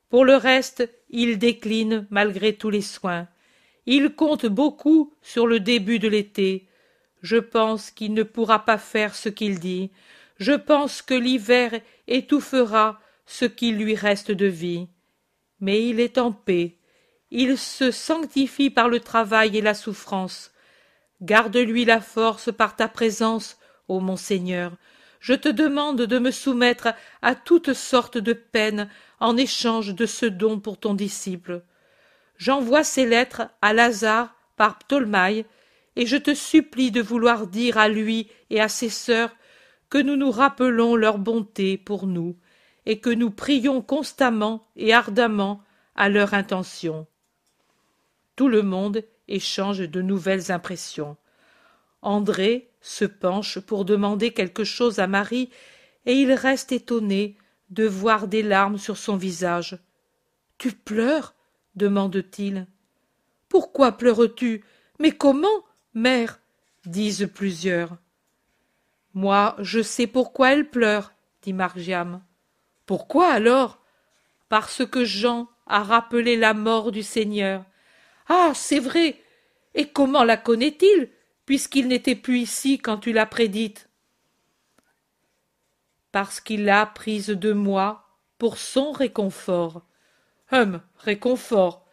[0.10, 3.28] Pour le reste, il décline malgré tous les soins.
[3.86, 6.68] Il compte beaucoup sur le début de l'été.
[7.22, 9.92] Je pense qu'il ne pourra pas faire ce qu'il dit.
[10.38, 14.88] Je pense que l'hiver étouffera ce qu'il lui reste de vie.
[15.60, 16.77] Mais il est en paix.
[17.31, 20.52] Il se sanctifie par le travail et la souffrance.
[21.21, 23.58] Garde-lui la force par ta présence,
[23.88, 24.73] ô Monseigneur,
[25.19, 26.90] je te demande de me soumettre
[27.21, 31.63] à toutes sortes de peines en échange de ce don pour ton disciple.
[32.38, 35.46] J'envoie ces lettres à Lazare par Ptolmaï,
[35.96, 39.35] et je te supplie de vouloir dire à lui et à ses sœurs
[39.90, 42.35] que nous nous rappelons leur bonté pour nous,
[42.85, 45.62] et que nous prions constamment et ardemment
[45.96, 47.06] à leur intention.
[48.35, 51.17] Tout le monde échange de nouvelles impressions.
[52.02, 55.50] André se penche pour demander quelque chose à Marie,
[56.06, 57.35] et il reste étonné
[57.69, 59.77] de voir des larmes sur son visage.
[60.58, 61.33] Tu pleures?
[61.75, 62.65] demande-t-il.
[63.50, 64.63] Pourquoi pleures-tu?
[65.00, 65.48] Mais comment,
[65.94, 66.40] mère?
[66.85, 67.98] disent plusieurs.
[69.18, 71.12] Moi, je sais pourquoi elle pleure,
[71.42, 72.22] dit Margiam.
[72.86, 73.80] Pourquoi alors?
[74.48, 77.65] Parce que Jean a rappelé la mort du Seigneur.
[78.30, 79.20] Ah, c'est vrai.
[79.74, 81.10] Et comment la connaît-il,
[81.48, 83.90] puisqu'il n'était plus ici quand tu l'as prédite?
[86.12, 88.06] Parce qu'il l'a prise de moi
[88.38, 89.82] pour son réconfort.
[90.52, 91.88] Hum, réconfort.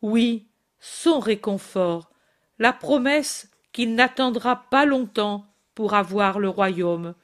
[0.00, 2.10] Oui, son réconfort.
[2.58, 5.49] La promesse qu'il n'attendra pas longtemps
[5.80, 7.14] pour avoir le royaume.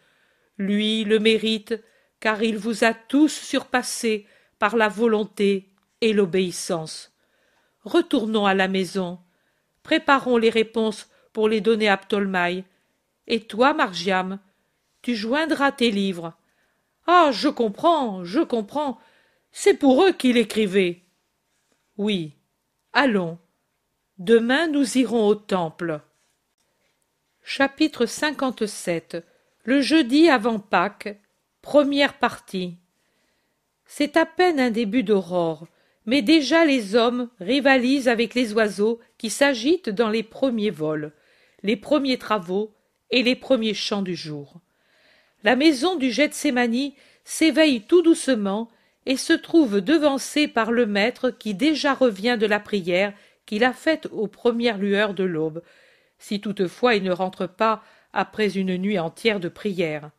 [0.56, 1.74] Lui le mérite,
[2.20, 4.26] car il vous a tous surpassés
[4.58, 5.68] par la volonté
[6.00, 7.12] et l'obéissance.
[7.84, 9.18] Retournons à la maison.
[9.82, 12.64] Préparons les réponses pour les donner à Ptolmaï.
[13.26, 14.38] Et toi, Margiam,
[15.02, 16.32] tu joindras tes livres.
[17.06, 17.32] Ah.
[17.32, 18.24] Je comprends.
[18.24, 18.98] Je comprends.
[19.52, 21.02] C'est pour eux qu'il écrivait.
[21.98, 22.32] Oui.
[22.94, 23.38] Allons.
[24.16, 26.00] Demain nous irons au temple.
[27.48, 29.24] Chapitre 57
[29.62, 31.16] Le jeudi avant Pâques,
[31.62, 32.74] première partie.
[33.86, 35.68] C'est à peine un début d'aurore,
[36.06, 41.12] mais déjà les hommes rivalisent avec les oiseaux qui s'agitent dans les premiers vols,
[41.62, 42.74] les premiers travaux
[43.12, 44.56] et les premiers chants du jour.
[45.44, 48.68] La maison du Gethsémani s'éveille tout doucement
[49.06, 53.12] et se trouve devancée par le maître qui déjà revient de la prière
[53.46, 55.62] qu'il a faite aux premières lueurs de l'aube,
[56.18, 60.10] si toutefois il ne rentre pas après une nuit entière de prière.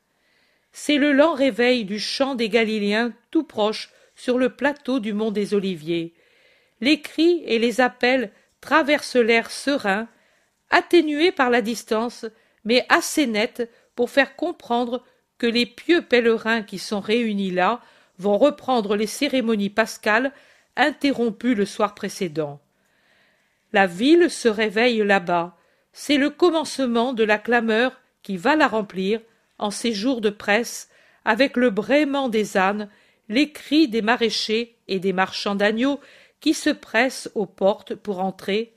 [0.72, 5.32] C'est le lent réveil du chant des Galiléens tout proche sur le plateau du mont
[5.32, 6.14] des Oliviers.
[6.82, 8.32] Les cris et les appels
[8.62, 10.08] traversent l'air serein,
[10.70, 12.26] atténués par la distance,
[12.66, 15.04] mais assez nets pour faire comprendre
[15.38, 17.82] que les pieux pèlerins qui sont réunis là
[18.20, 20.32] vont reprendre les cérémonies pascales
[20.76, 22.60] interrompues le soir précédent.
[23.74, 25.58] La ville se réveille là-bas,
[26.00, 29.20] c'est le commencement de la clameur qui va la remplir
[29.58, 30.89] en ces jours de presse
[31.26, 32.88] avec le braiement des ânes
[33.30, 36.00] les cris des maraîchers et des marchands d'agneaux
[36.39, 38.74] qui se pressent aux portes pour entrer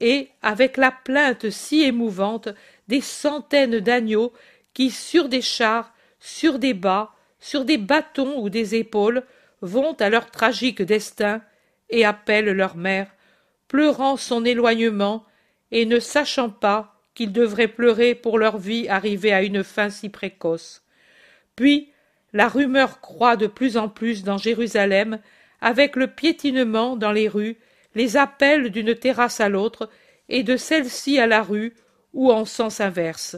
[0.00, 2.48] et avec la plainte si émouvante
[2.88, 4.32] des centaines d'agneaux
[4.72, 9.22] qui sur des chars sur des bas sur des bâtons ou des épaules
[9.60, 11.42] vont à leur tragique destin
[11.90, 13.14] et appellent leur mère
[13.68, 15.26] pleurant son éloignement
[15.74, 20.08] et ne sachant pas qu'ils devraient pleurer pour leur vie arrivée à une fin si
[20.08, 20.84] précoce.
[21.56, 21.90] Puis
[22.32, 25.18] la rumeur croît de plus en plus dans Jérusalem,
[25.60, 27.56] avec le piétinement dans les rues,
[27.96, 29.90] les appels d'une terrasse à l'autre,
[30.28, 31.74] et de celle-ci à la rue,
[32.12, 33.36] ou en sens inverse.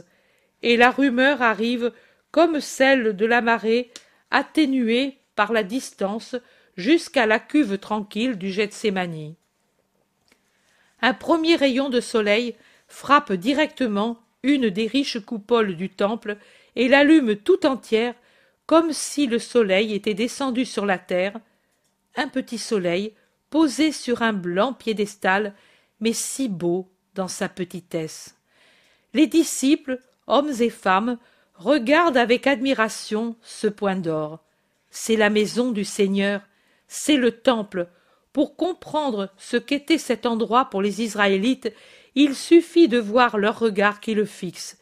[0.61, 1.91] Et la rumeur arrive,
[2.31, 3.91] comme celle de la marée,
[4.29, 6.35] atténuée par la distance,
[6.75, 9.37] jusqu'à la cuve tranquille du Gethsémani
[11.01, 12.55] un premier rayon de soleil
[12.87, 16.37] frappe directement une des riches coupoles du temple
[16.75, 18.15] et l'allume tout entière
[18.65, 21.39] comme si le soleil était descendu sur la terre.
[22.15, 23.13] Un petit soleil
[23.49, 25.53] posé sur un blanc piédestal
[25.99, 28.35] mais si beau dans sa petitesse.
[29.13, 31.17] Les disciples hommes et femmes
[31.55, 34.43] regardent avec admiration ce point d'or.
[34.91, 36.41] C'est la maison du seigneur
[36.87, 37.87] c'est le temple
[38.37, 41.73] pour comprendre ce qu'était cet endroit pour les Israélites,
[42.13, 44.77] il suffit de voir leur regard qui le fixe.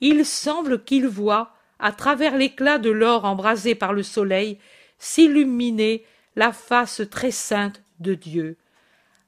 [0.00, 4.58] Il semble qu'ils voient, à travers l'éclat de l'or embrasé par le soleil,
[4.98, 8.56] s'illuminer la face très sainte de Dieu.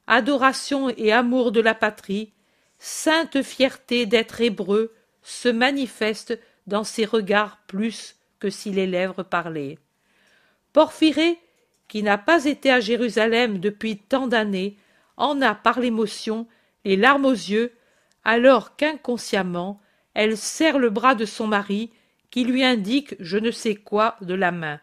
[0.07, 2.33] Adoration et amour de la patrie,
[2.79, 9.77] sainte fierté d'être hébreu se manifestent dans ses regards plus que si les lèvres parlaient.
[10.73, 11.37] Porphyrée
[11.87, 14.77] qui n'a pas été à Jérusalem depuis tant d'années,
[15.15, 16.47] en a par l'émotion
[16.85, 17.73] les larmes aux yeux,
[18.23, 19.81] alors qu'inconsciemment
[20.13, 21.91] elle serre le bras de son mari,
[22.31, 24.79] qui lui indique je ne sais quoi de la main.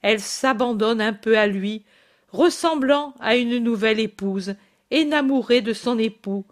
[0.00, 1.84] Elle s'abandonne un peu à lui,
[2.30, 4.54] ressemblant à une nouvelle épouse,
[4.90, 6.46] énamourée de son époux,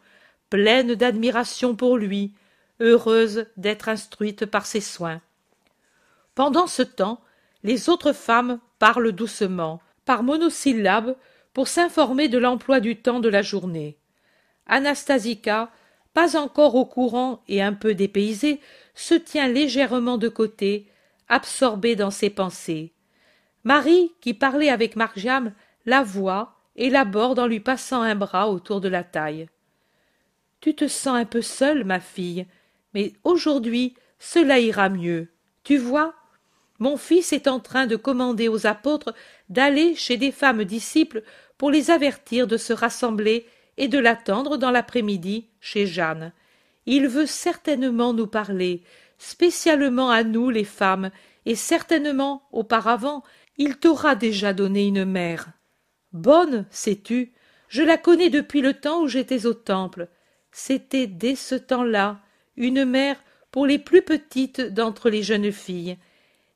[0.51, 2.35] pleine d'admiration pour lui,
[2.81, 5.23] heureuse d'être instruite par ses soins.
[6.35, 7.23] Pendant ce temps,
[7.63, 11.15] les autres femmes parlent doucement, par monosyllabes,
[11.55, 13.97] pour s'informer de l'emploi du temps de la journée.
[14.67, 15.71] Anastasica,
[16.15, 18.59] pas encore au courant et un peu dépaysée,
[18.97, 20.89] se tient légèrement de côté,
[21.29, 22.93] absorbée dans ses pensées.
[23.63, 25.53] Marie, qui parlait avec Margiam,
[25.87, 29.47] la voit et l'aborde en lui passant un bras autour de la taille.
[30.61, 32.49] Tu te sens un peu seule, ma fille,
[32.95, 35.29] mais aujourd'hui cela ira mieux.
[35.63, 36.17] Tu vois,
[36.83, 39.15] mon fils est en train de commander aux apôtres
[39.49, 41.23] d'aller chez des femmes disciples
[41.57, 46.33] pour les avertir de se rassembler et de l'attendre dans l'après-midi chez Jeanne.
[46.87, 48.83] Il veut certainement nous parler,
[49.17, 51.13] spécialement à nous les femmes,
[51.47, 53.23] et certainement auparavant
[53.59, 55.53] il t'aura déjà donné une mère.
[56.13, 57.33] Bonne, sais-tu,
[57.69, 60.09] je la connais depuis le temps où j'étais au temple.
[60.51, 62.19] C'était dès ce temps-là
[62.57, 63.23] une mère
[63.53, 65.97] pour les plus petites d'entre les jeunes filles,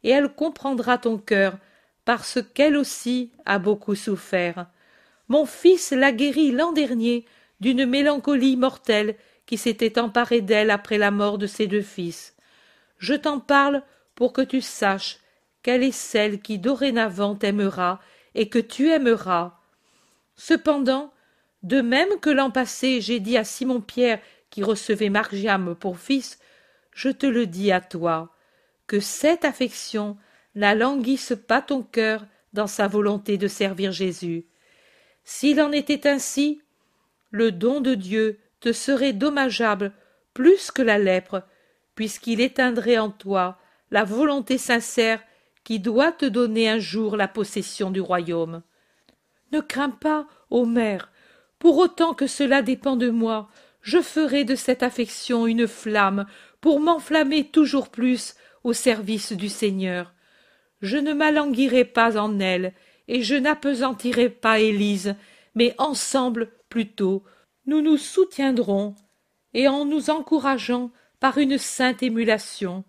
[0.07, 1.59] et elle comprendra ton cœur,
[2.05, 4.67] parce qu'elle aussi a beaucoup souffert.
[5.27, 7.25] Mon fils l'a guérie l'an dernier
[7.59, 12.37] d'une mélancolie mortelle qui s'était emparée d'elle après la mort de ses deux fils.
[12.99, 13.83] Je t'en parle
[14.15, 15.19] pour que tu saches
[15.65, 18.01] qu'elle est celle qui dorénavant t'aimera
[18.37, 19.59] et que tu aimeras.
[20.37, 21.13] Cependant,
[21.65, 26.39] de même que l'an passé j'ai dit à Simon Pierre qui recevait Margiam pour fils,
[26.93, 28.36] je te le dis à toi,
[28.87, 30.17] que cette affection
[30.55, 34.47] n'alanguisse pas ton cœur dans sa volonté de servir Jésus.
[35.25, 36.63] S'il en était ainsi,
[37.31, 39.93] le don de Dieu te serait dommageable
[40.33, 41.43] plus que la lèpre,
[41.95, 43.59] puisqu'il éteindrait en toi
[43.91, 45.21] la volonté sincère
[45.65, 48.63] qui doit te donner un jour la possession du royaume.
[49.53, 51.11] Ne crains pas, ô mère,
[51.59, 53.49] pour autant que cela dépend de moi,
[53.83, 56.27] je ferai de cette affection une flamme
[56.61, 58.35] pour m'enflammer toujours plus
[58.67, 60.13] au service du Seigneur.
[60.83, 62.73] Je ne m'alanguirai pas en elle,
[63.07, 65.15] et je n'appesantirai pas Élise,
[65.55, 67.23] mais ensemble, plutôt,
[67.67, 68.97] nous nous soutiendrons,
[69.55, 70.91] et en nous encourageant
[71.21, 72.83] par une sainte émulation,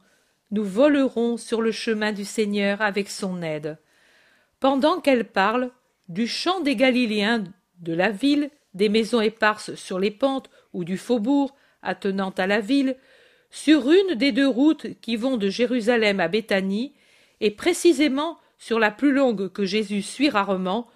[0.49, 3.77] nous volerons sur le chemin du Seigneur avec son aide.
[4.59, 5.69] Pendant qu'elle parle,
[6.09, 7.43] du champ des Galiléens,
[7.81, 12.61] de la ville, des maisons éparses sur les pentes ou du faubourg attenant à la
[12.61, 12.97] ville,
[13.49, 16.93] sur une des deux routes qui vont de Jérusalem à Béthanie,
[17.39, 20.87] et précisément sur la plus longue que Jésus suit rarement,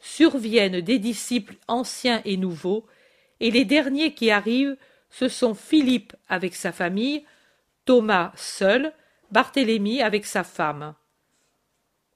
[0.00, 2.86] surviennent des disciples anciens et nouveaux,
[3.40, 4.76] et les derniers qui arrivent,
[5.10, 7.24] ce sont Philippe avec sa famille,
[7.84, 8.92] Thomas seul,
[9.30, 10.94] Barthélemy avec sa femme.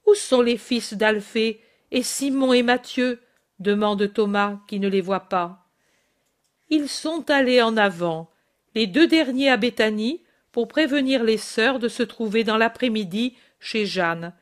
[0.05, 3.19] Où sont les fils d'Alphée et Simon et Matthieu?
[3.59, 5.65] demande Thomas qui ne les voit pas.
[6.69, 8.29] Ils sont allés en avant,
[8.75, 10.21] les deux derniers à Béthanie,
[10.51, 14.33] pour prévenir les sœurs de se trouver dans l'après-midi chez Jeanne,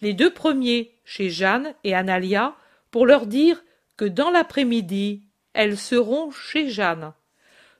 [0.00, 2.54] les deux premiers chez Jeanne et Analia,
[2.90, 3.62] pour leur dire
[3.96, 5.24] que dans l'après-midi,
[5.54, 7.12] elles seront chez Jeanne.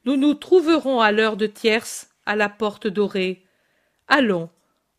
[0.05, 3.45] Nous nous trouverons à l'heure de tierce à la porte dorée.
[4.09, 4.51] Allons,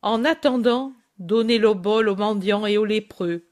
[0.01, 3.45] en attendant, donnez l'obol aux mendiants et aux lépreux.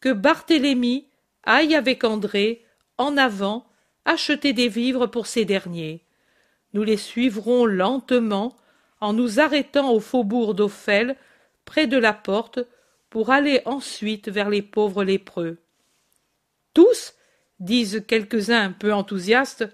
[0.00, 1.08] Que Barthélemy
[1.44, 2.64] aille avec André,
[2.96, 3.66] en avant,
[4.04, 6.04] acheter des vivres pour ces derniers.
[6.74, 8.56] Nous les suivrons lentement
[9.00, 11.16] en nous arrêtant au faubourg d'Ophel,
[11.64, 12.60] près de la porte,
[13.10, 15.58] pour aller ensuite vers les pauvres lépreux.
[16.74, 17.14] Tous
[17.60, 19.66] disent quelques-uns un peu enthousiastes.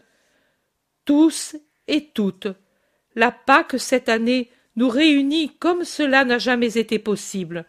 [1.05, 2.49] Tous et toutes.
[3.15, 7.67] La Pâque cette année nous réunit comme cela n'a jamais été possible.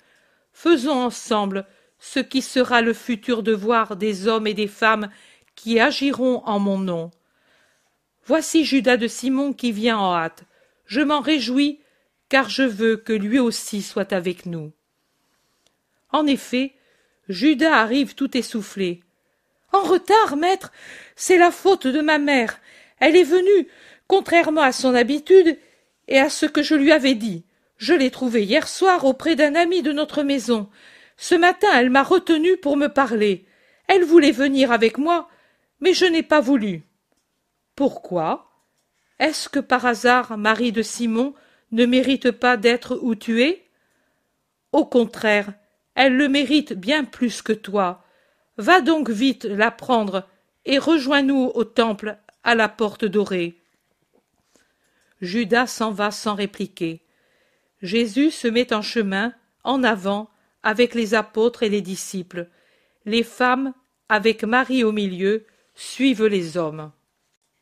[0.53, 1.65] Faisons ensemble
[1.99, 5.09] ce qui sera le futur devoir des hommes et des femmes
[5.55, 7.11] qui agiront en mon nom.
[8.27, 10.43] Voici Judas de Simon qui vient en hâte.
[10.87, 11.79] Je m'en réjouis,
[12.27, 14.71] car je veux que lui aussi soit avec nous.
[16.11, 16.73] En effet,
[17.29, 19.01] Judas arrive tout essoufflé.
[19.71, 20.71] En retard, maître,
[21.15, 22.59] c'est la faute de ma mère.
[22.99, 23.67] Elle est venue,
[24.07, 25.57] contrairement à son habitude
[26.07, 27.43] et à ce que je lui avais dit.
[27.77, 30.69] Je l'ai trouvée hier soir auprès d'un ami de notre maison.
[31.17, 33.45] Ce matin, elle m'a retenu pour me parler.
[33.87, 35.29] Elle voulait venir avec moi,
[35.79, 36.83] mais je n'ai pas voulu.
[37.75, 38.49] Pourquoi
[39.19, 41.33] Est-ce que par hasard Marie de Simon
[41.71, 43.65] ne mérite pas d'être où tu es?
[44.71, 45.53] Au contraire,
[45.93, 48.05] elle le mérite bien plus que toi.
[48.57, 50.27] Va donc vite la prendre
[50.65, 53.61] et rejoins-nous au temple à la porte dorée.
[55.21, 57.01] Judas s'en va sans répliquer.
[57.81, 60.29] Jésus se met en chemin, en avant,
[60.63, 62.47] avec les apôtres et les disciples.
[63.05, 63.73] Les femmes,
[64.07, 65.45] avec Marie au milieu,
[65.75, 66.91] suivent les hommes.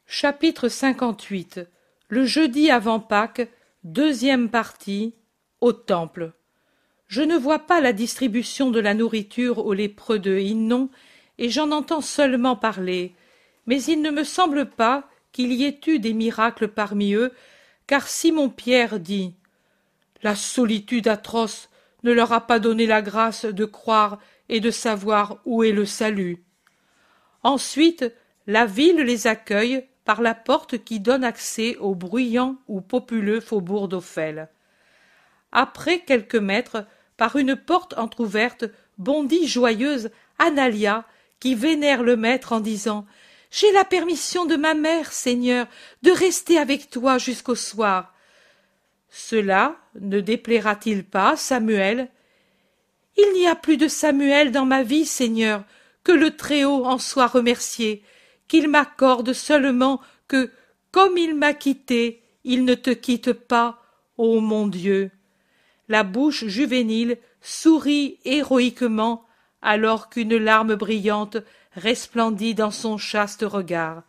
[0.05, 1.61] Chapitre 58
[2.09, 3.47] Le jeudi avant Pâques,
[3.83, 5.15] deuxième partie,
[5.59, 6.33] au Temple.
[7.07, 10.89] Je ne vois pas la distribution de la nourriture aux lépreux de Hinnon,
[11.39, 13.15] et j'en entends seulement parler,
[13.65, 17.31] mais il ne me semble pas qu'il y ait eu des miracles parmi eux,
[17.87, 19.33] car Simon Pierre dit
[20.21, 21.69] La solitude atroce
[22.03, 25.85] ne leur a pas donné la grâce de croire et de savoir où est le
[25.85, 26.43] salut.
[27.41, 28.13] Ensuite,
[28.45, 33.87] la ville les accueille par la porte qui donne accès au bruyant ou populeux faubourg
[33.87, 34.49] d'Ophel.
[35.51, 36.85] après quelques mètres,
[37.17, 38.65] par une porte entr'ouverte,
[38.97, 41.05] bondit joyeuse Analia,
[41.39, 43.05] qui vénère le maître en disant
[43.51, 45.67] J'ai la permission de ma mère, Seigneur,
[46.01, 48.13] de rester avec toi jusqu'au soir.
[49.09, 52.09] Cela ne déplaira-t-il pas, Samuel
[53.15, 55.63] Il n'y a plus de Samuel dans ma vie, Seigneur,
[56.03, 58.03] que le Très-Haut en soit remercié,
[58.47, 60.51] qu'il m'accorde seulement que,
[60.91, 63.81] comme il m'a quitté, il ne te quitte pas,
[64.17, 65.11] ô mon Dieu.
[65.89, 69.25] La bouche juvénile sourit héroïquement
[69.61, 71.37] alors qu'une larme brillante
[71.75, 74.03] resplendit dans son chaste regard.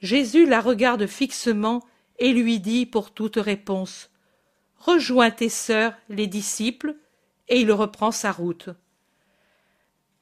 [0.00, 1.84] Jésus la regarde fixement
[2.18, 4.10] et lui dit pour toute réponse
[4.78, 6.94] Rejoins tes sœurs, les disciples,
[7.48, 8.68] et il reprend sa route.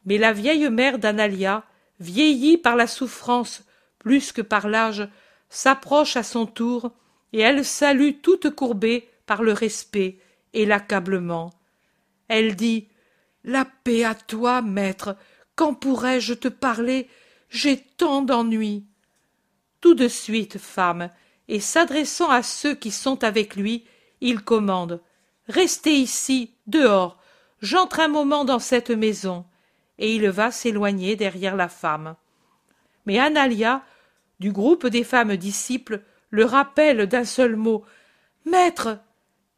[0.07, 1.65] Mais la vieille mère d'Analia,
[2.01, 3.64] vieillie par la souffrance
[4.05, 5.09] plus que par l'âge,
[5.49, 6.92] s'approche à son tour,
[7.32, 10.18] et elle salue toute courbée par le respect
[10.53, 11.53] et l'accablement.
[12.28, 12.88] Elle dit
[13.45, 15.16] La paix à toi, maître.
[15.57, 17.09] Quand pourrais-je te parler?
[17.49, 18.84] J'ai tant d'ennuis.
[19.80, 21.11] Tout de suite, femme,
[21.49, 23.84] et s'adressant à ceux qui sont avec lui,
[24.20, 25.01] il commande
[25.49, 27.18] Restez ici, dehors.
[27.61, 29.45] J'entre un moment dans cette maison.
[29.99, 32.16] Et il va s'éloigner derrière la femme.
[33.07, 33.84] Mais Analia,
[34.40, 37.84] du groupe des femmes disciples, le rappelle d'un seul mot.
[38.45, 38.99] Maître.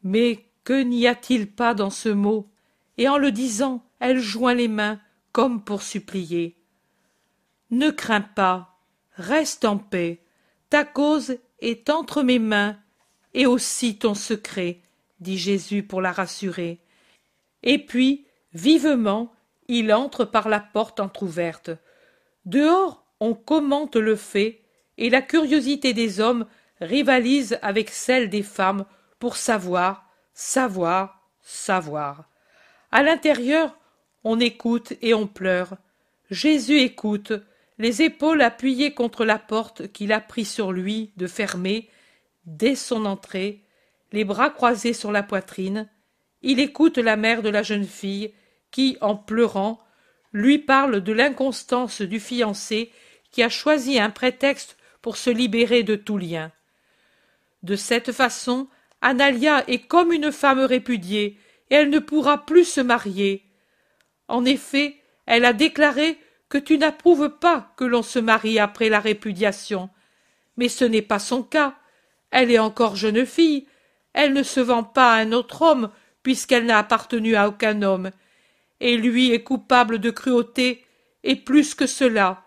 [0.03, 2.49] Mais que n'y a-t-il pas dans ce mot?
[2.97, 4.99] Et en le disant, elle joint les mains,
[5.31, 6.55] comme pour supplier.
[7.69, 8.79] Ne crains pas,
[9.15, 10.21] reste en paix,
[10.69, 12.77] ta cause est entre mes mains,
[13.33, 14.81] et aussi ton secret,
[15.19, 16.79] dit Jésus pour la rassurer.
[17.63, 19.33] Et puis, vivement,
[19.67, 21.71] il entre par la porte entr'ouverte.
[22.45, 24.61] Dehors, on commente le fait,
[24.97, 26.45] et la curiosité des hommes
[26.81, 28.85] rivalise avec celle des femmes
[29.19, 32.29] pour savoir, savoir, savoir.
[32.91, 33.77] À l'intérieur,
[34.23, 35.77] on écoute et on pleure.
[36.29, 37.33] Jésus écoute,
[37.77, 41.89] les épaules appuyées contre la porte qu'il a pris sur lui de fermer,
[42.45, 43.63] dès son entrée,
[44.11, 45.89] les bras croisés sur la poitrine,
[46.41, 48.33] il écoute la mère de la jeune fille,
[48.71, 49.79] qui, en pleurant,
[50.33, 52.91] lui parle de l'inconstance du fiancé
[53.31, 56.51] qui a choisi un prétexte pour se libérer de tout lien.
[57.63, 58.67] De cette façon,
[59.01, 61.39] Analia est comme une femme répudiée,
[61.69, 63.43] et elle ne pourra plus se marier.
[64.27, 66.17] En effet, elle a déclaré
[66.49, 69.89] que tu n'approuves pas que l'on se marie après la répudiation.
[70.55, 71.75] Mais ce n'est pas son cas.
[72.31, 73.67] Elle est encore jeune fille.
[74.13, 75.91] Elle ne se vend pas à un autre homme,
[76.23, 78.11] puisqu'elle n'a appartenu à aucun homme.
[78.79, 80.85] Et lui est coupable de cruauté,
[81.23, 82.43] et plus que cela.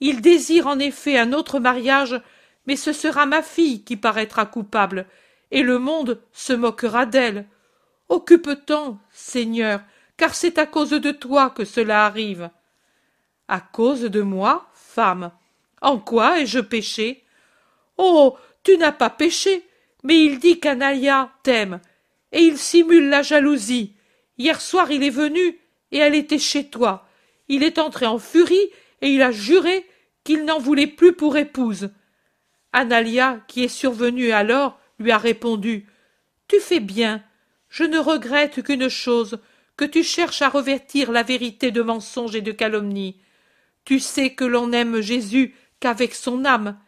[0.00, 2.20] Il désire en effet un autre mariage,
[2.66, 5.06] mais ce sera ma fille qui paraîtra coupable,
[5.50, 7.46] et le monde se moquera d'elle.
[8.08, 9.80] Occupe-t'en, Seigneur,
[10.16, 12.50] car c'est à cause de toi que cela arrive.
[13.48, 15.30] À cause de moi, femme.
[15.80, 17.24] En quoi ai-je péché?
[17.96, 18.36] Oh.
[18.62, 19.66] Tu n'as pas péché,
[20.02, 21.80] mais il dit qu'Analia t'aime,
[22.32, 23.94] et il simule la jalousie.
[24.36, 25.58] Hier soir il est venu,
[25.92, 27.06] et elle était chez toi.
[27.48, 28.70] Il est entré en furie,
[29.02, 29.86] et il a juré
[30.24, 31.90] qu'il n'en voulait plus pour épouse.
[32.72, 35.86] Analia, qui est survenue alors, lui a répondu.
[36.48, 37.22] Tu fais bien.
[37.68, 39.40] Je ne regrette qu'une chose,
[39.76, 43.16] que tu cherches à revêtir la vérité de mensonge et de calomnie.
[43.84, 46.78] Tu sais que l'on n'aime Jésus qu'avec son âme.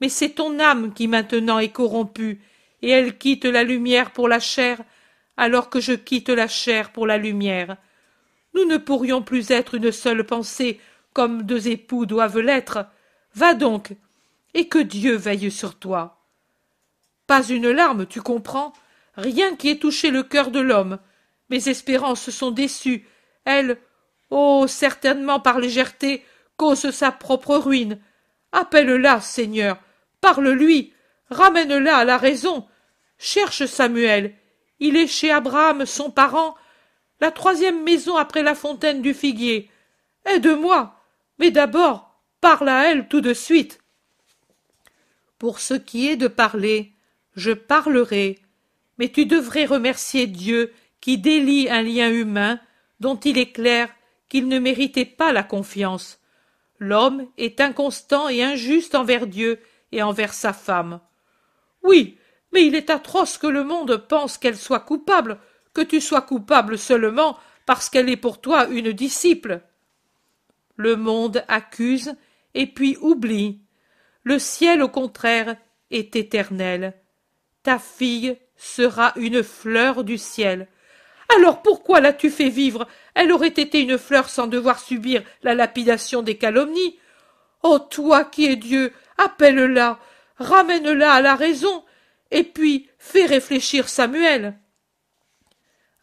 [0.00, 2.42] Mais c'est ton âme qui maintenant est corrompue,
[2.82, 4.78] et elle quitte la lumière pour la chair,
[5.36, 7.76] alors que je quitte la chair pour la lumière.
[8.56, 10.80] Nous ne pourrions plus être une seule pensée,
[11.12, 12.86] comme deux époux doivent l'être.
[13.34, 13.92] Va donc,
[14.54, 16.24] et que Dieu veille sur toi.
[17.26, 18.72] Pas une larme, tu comprends,
[19.14, 20.98] rien qui ait touché le cœur de l'homme.
[21.50, 23.06] Mes espérances sont déçues.
[23.44, 23.76] Elle,
[24.30, 26.24] oh, certainement par légèreté,
[26.56, 28.00] cause sa propre ruine.
[28.52, 29.76] Appelle-la, Seigneur,
[30.22, 30.94] parle-lui,
[31.28, 32.66] ramène-la à la raison.
[33.18, 34.34] Cherche Samuel.
[34.80, 36.56] Il est chez Abraham, son parent,
[37.20, 39.70] la troisième maison après la fontaine du figuier.
[40.24, 40.94] Aide-moi,
[41.38, 42.06] mais d'abord
[42.40, 43.80] parle à elle tout de suite.
[45.38, 46.92] Pour ce qui est de parler,
[47.34, 48.38] je parlerai,
[48.98, 52.60] mais tu devrais remercier Dieu qui délie un lien humain
[53.00, 53.88] dont il est clair
[54.28, 56.20] qu'il ne méritait pas la confiance.
[56.78, 59.60] L'homme est inconstant et injuste envers Dieu
[59.92, 61.00] et envers sa femme.
[61.82, 62.18] Oui,
[62.52, 65.38] mais il est atroce que le monde pense qu'elle soit coupable,
[65.76, 69.60] que tu sois coupable seulement parce qu'elle est pour toi une disciple.
[70.76, 72.14] Le monde accuse
[72.54, 73.60] et puis oublie.
[74.22, 75.54] Le ciel, au contraire,
[75.90, 76.94] est éternel.
[77.62, 80.66] ta fille sera une fleur du ciel.
[81.36, 82.88] Alors pourquoi l'as-tu fait vivre?
[83.14, 86.98] Elle aurait été une fleur sans devoir subir la lapidation des calomnies.
[87.62, 89.98] Oh toi qui es Dieu, appelle-la,
[90.38, 91.84] ramène-la à la raison,
[92.30, 94.56] et puis fais réfléchir Samuel.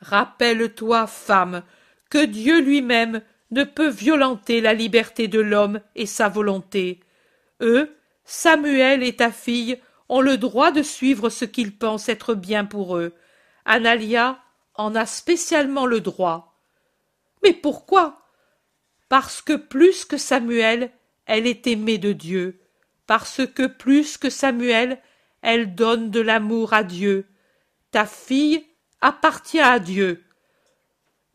[0.04, 1.64] Rappelle-toi, femme,
[2.10, 7.00] que Dieu lui-même ne peut violenter la liberté de l'homme et sa volonté.
[7.62, 7.96] Eux,
[8.26, 9.80] Samuel et ta fille,
[10.10, 13.14] ont le droit de suivre ce qu'ils pensent être bien pour eux.
[13.66, 14.40] Analia
[14.76, 16.60] en a spécialement le droit.
[17.42, 18.28] Mais pourquoi?
[19.08, 20.92] Parce que plus que Samuel,
[21.26, 22.60] elle est aimée de Dieu,
[23.08, 25.00] parce que plus que Samuel,
[25.42, 27.26] elle donne de l'amour à Dieu.
[27.92, 28.66] Ta fille
[29.04, 30.24] appartient à Dieu.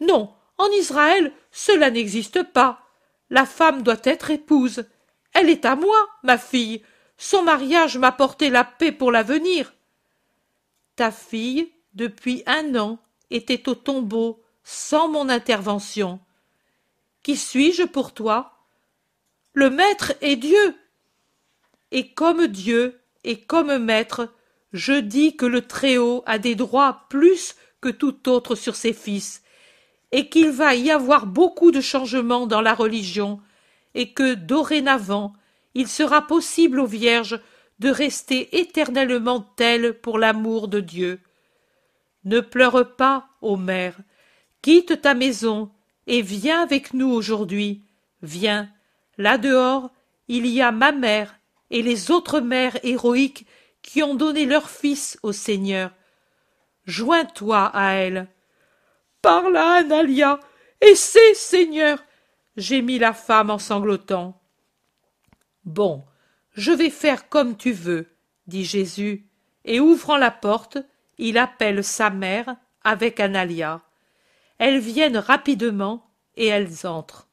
[0.01, 2.81] Non, en Israël, cela n'existe pas.
[3.31, 4.87] La femme doit être épouse.
[5.35, 6.83] Elle est à moi, ma fille.
[7.19, 9.75] Son mariage m'a porté la paix pour l'avenir.
[10.97, 12.99] Ta fille, depuis un an,
[13.31, 16.21] était au tombeau, sans mon intervention.
[17.23, 18.55] Qui suis-je pour toi?
[19.53, 20.75] Le maître est Dieu.
[21.91, 24.33] Et comme Dieu et comme maître,
[24.73, 29.43] je dis que le Très-Haut a des droits plus que tout autre sur ses fils,
[30.13, 33.41] et qu'il va y avoir beaucoup de changements dans la religion,
[33.95, 35.35] et que dorénavant
[35.75, 37.41] il sera possible aux vierges
[37.79, 41.21] de rester éternellement telles pour l'amour de Dieu.
[42.25, 43.97] Ne pleure pas, ô mère,
[44.63, 45.71] quitte ta maison
[46.07, 47.83] et viens avec nous aujourd'hui.
[48.23, 48.69] Viens,
[49.19, 49.91] là dehors,
[50.27, 51.37] il y a ma mère
[51.71, 53.47] et les autres mères héroïques
[53.89, 55.91] qui ont donné leurs fils au Seigneur.
[56.85, 58.29] Joins-toi à elles.
[59.23, 60.41] Parle à Analia,
[60.83, 62.05] et c'est Seigneur,
[62.59, 64.39] gémit la femme en sanglotant.
[65.65, 66.05] Bon,
[66.53, 68.15] je vais faire comme tu veux,
[68.47, 69.27] dit Jésus,
[69.65, 70.77] et ouvrant la porte,
[71.17, 73.81] il appelle sa mère avec Analia.
[74.59, 77.27] Elles viennent rapidement et elles entrent.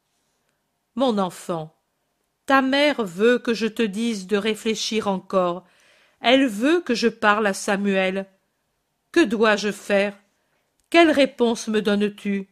[0.95, 1.75] Mon enfant,
[2.45, 5.65] ta mère veut que je te dise de réfléchir encore.
[6.21, 8.25] Elle veut que je parle à Samuel.
[9.11, 10.17] Que dois-je faire?
[10.89, 12.47] Quelle réponse me donnes-tu?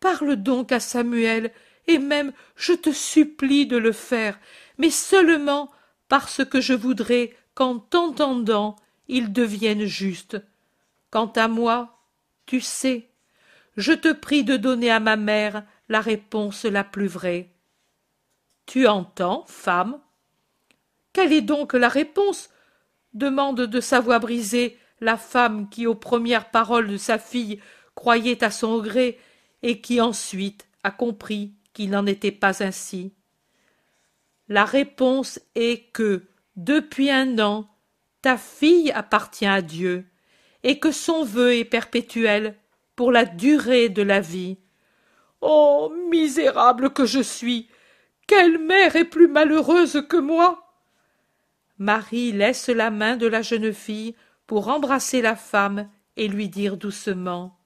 [0.00, 1.52] Parle donc à Samuel,
[1.86, 4.38] et même je te supplie de le faire,
[4.78, 5.70] mais seulement
[6.08, 8.76] parce que je voudrais qu'en t'entendant
[9.08, 10.36] il devienne juste.
[11.10, 11.98] Quant à moi,
[12.44, 13.08] tu sais,
[13.76, 17.50] je te prie de donner à ma mère la réponse la plus vraie.
[18.66, 20.00] Tu entends, femme?
[21.16, 22.50] Quelle est donc la réponse?
[23.14, 27.58] Demande de sa voix brisée la femme qui, aux premières paroles de sa fille,
[27.94, 29.18] croyait à son gré,
[29.62, 33.14] et qui ensuite a compris qu'il n'en était pas ainsi.
[34.48, 37.66] La réponse est que, depuis un an,
[38.20, 40.04] ta fille appartient à Dieu,
[40.64, 42.56] et que son vœu est perpétuel
[42.94, 44.58] pour la durée de la vie.
[45.40, 45.90] Oh.
[46.10, 47.70] Misérable que je suis.
[48.26, 50.65] Quelle mère est plus malheureuse que moi?
[51.78, 54.14] Marie laisse la main de la jeune fille
[54.46, 57.58] pour embrasser la femme et lui dire doucement.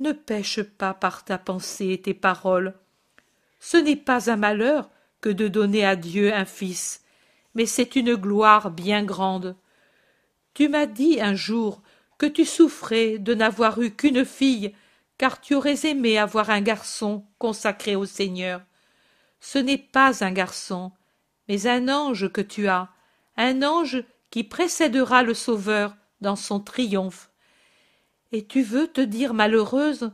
[0.00, 2.74] Ne pêche pas par ta pensée et tes paroles.
[3.60, 7.02] Ce n'est pas un malheur que de donner à Dieu un fils,
[7.54, 9.56] mais c'est une gloire bien grande.
[10.52, 11.82] Tu m'as dit un jour
[12.18, 14.74] que tu souffrais de n'avoir eu qu'une fille,
[15.16, 18.60] car tu aurais aimé avoir un garçon consacré au Seigneur.
[19.40, 20.92] Ce n'est pas un garçon,
[21.48, 22.90] mais un ange que tu as,
[23.36, 27.30] un ange qui précédera le Sauveur dans son triomphe.
[28.32, 30.10] Et tu veux te dire malheureuse?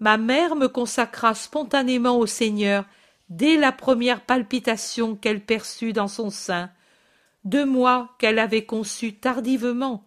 [0.00, 2.84] Ma mère me consacra spontanément au Seigneur
[3.30, 6.70] dès la première palpitation qu'elle perçut dans son sein,
[7.44, 10.04] deux mois qu'elle avait conçu tardivement,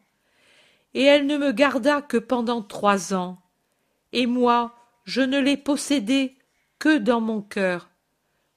[0.93, 3.39] et elle ne me garda que pendant trois ans,
[4.13, 6.37] et moi je ne l'ai possédée
[6.79, 7.89] que dans mon cœur.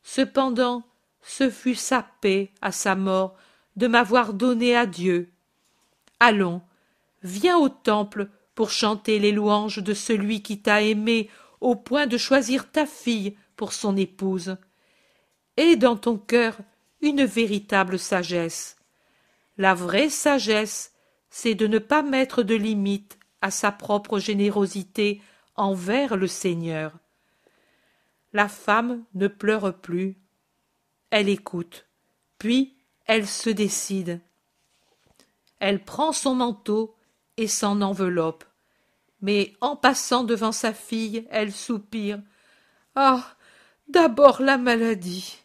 [0.03, 0.83] Cependant,
[1.23, 3.37] ce fut sa paix à sa mort
[3.77, 5.33] de m'avoir donné à Dieu.
[6.19, 6.63] Allons,
[7.23, 12.19] viens au temple pour chanter les louanges de celui qui t'a aimé au point de
[12.19, 14.57] choisir ta fille pour son épouse.
[15.57, 16.57] Et dans ton cœur
[17.03, 18.77] une véritable sagesse.
[19.57, 20.93] La vraie sagesse,
[21.31, 25.23] c'est de ne pas mettre de limite à sa propre générosité
[25.57, 26.93] envers le Seigneur.
[28.33, 30.17] La femme ne pleure plus.
[31.11, 31.87] Elle écoute,
[32.39, 32.77] puis
[33.11, 34.21] elle se décide.
[35.59, 36.95] Elle prend son manteau
[37.37, 38.45] et s'en enveloppe.
[39.21, 42.23] Mais en passant devant sa fille, elle soupire.
[42.95, 43.35] Ah.
[43.89, 45.41] D'abord la maladie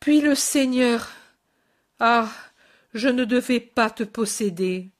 [0.00, 1.10] puis le Seigneur.
[2.00, 2.30] Ah.
[2.94, 4.90] je ne devais pas te posséder.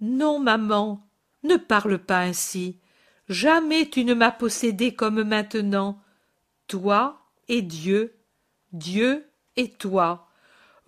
[0.00, 1.06] Non, maman,
[1.44, 2.80] ne parle pas ainsi.
[3.28, 6.02] Jamais tu ne m'as possédé comme maintenant.
[6.66, 8.18] Toi et Dieu,
[8.72, 10.26] Dieu et toi,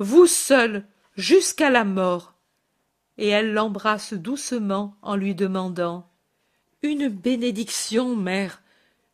[0.03, 0.85] vous seuls,
[1.17, 2.35] jusqu'à la mort.
[3.19, 6.11] Et elle l'embrasse doucement en lui demandant
[6.83, 8.63] Une bénédiction, mère,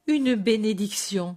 [0.07, 1.36] une bénédiction,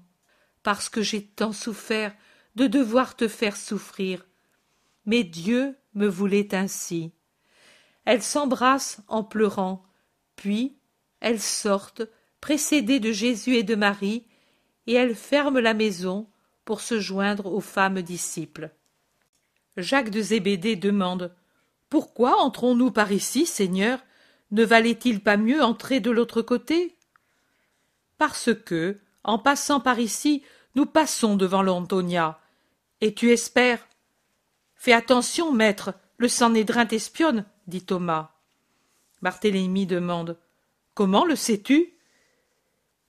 [0.63, 2.15] parce que j'ai tant souffert
[2.55, 4.25] de devoir te faire souffrir.
[5.05, 7.11] Mais Dieu me voulait ainsi.
[8.05, 9.83] Elles s'embrassent en pleurant,
[10.35, 10.77] puis
[11.19, 12.03] elles sortent,
[12.39, 14.25] précédées de Jésus et de Marie,
[14.87, 16.27] et elles ferment la maison
[16.65, 18.71] pour se joindre aux femmes disciples.
[19.77, 21.33] Jacques de Zébédée demande
[21.89, 23.99] Pourquoi entrons-nous par ici, Seigneur?
[24.51, 26.97] Ne valait-il pas mieux entrer de l'autre côté?
[28.17, 30.43] Parce que, en passant par ici,
[30.75, 32.39] nous passons devant l'Antonia.
[32.99, 33.87] Et tu espères?
[34.75, 38.31] Fais attention, maître, le Sanhédrin t'espionne, dit Thomas.
[39.21, 40.37] Barthélemy demande
[40.93, 41.93] Comment le sais-tu?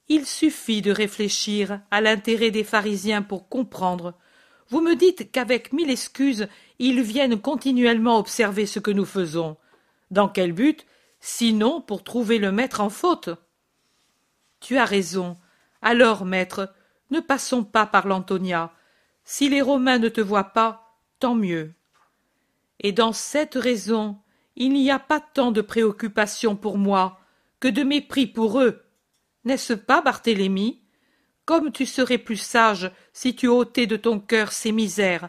[0.08, 4.14] Il suffit de réfléchir à l'intérêt des pharisiens pour comprendre.
[4.72, 6.48] Vous me dites qu'avec mille excuses,
[6.78, 9.58] ils viennent continuellement observer ce que nous faisons.
[10.10, 10.86] Dans quel but?
[11.20, 13.28] Sinon pour trouver le maître en faute.
[14.60, 15.36] Tu as raison.
[15.82, 16.72] Alors, maître,
[17.10, 18.72] ne passons pas par l'Antonia.
[19.24, 21.74] Si les Romains ne te voient pas, tant mieux.
[22.80, 24.16] Et dans cette raison,
[24.56, 27.20] il n'y a pas tant de préoccupation pour moi
[27.60, 28.82] que de mépris pour eux.
[29.44, 30.81] N'est-ce pas, Barthélemy?
[31.44, 35.28] Comme tu serais plus sage si tu ôtais de ton cœur ces misères,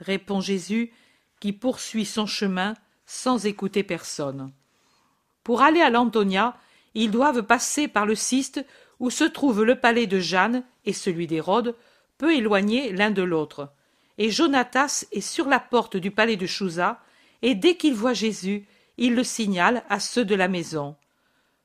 [0.00, 0.92] répond Jésus,
[1.40, 2.74] qui poursuit son chemin
[3.06, 4.52] sans écouter personne.
[5.42, 6.56] Pour aller à l'Antonia,
[6.94, 8.64] ils doivent passer par le ciste
[9.00, 11.76] où se trouve le palais de Jeanne et celui d'Hérode,
[12.18, 13.70] peu éloignés l'un de l'autre.
[14.18, 17.00] Et Jonatas est sur la porte du palais de Chouza,
[17.42, 20.96] et dès qu'il voit Jésus, il le signale à ceux de la maison.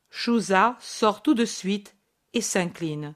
[0.10, 1.96] Chouza sort tout de suite
[2.34, 3.16] et s'incline.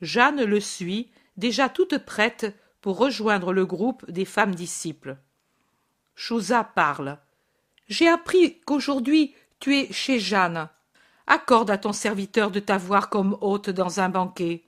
[0.00, 5.16] Jeanne le suit, déjà toute prête pour rejoindre le groupe des femmes disciples.
[6.14, 7.18] Chouza parle.
[7.88, 10.68] J'ai appris qu'aujourd'hui tu es chez Jeanne.
[11.26, 14.64] Accorde à ton serviteur de t'avoir comme hôte dans un banquet.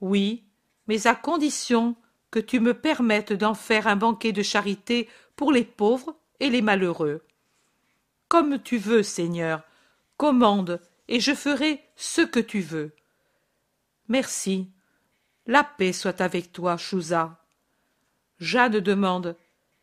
[0.00, 0.44] Oui,
[0.86, 1.96] mais à condition
[2.30, 6.62] que tu me permettes d'en faire un banquet de charité pour les pauvres et les
[6.62, 7.22] malheureux.
[8.28, 9.62] Comme tu veux, Seigneur,
[10.16, 12.92] commande, et je ferai ce que tu veux.
[14.10, 14.68] Merci.
[15.46, 17.38] La paix soit avec toi, Chouza.
[18.40, 19.36] Jeanne demande.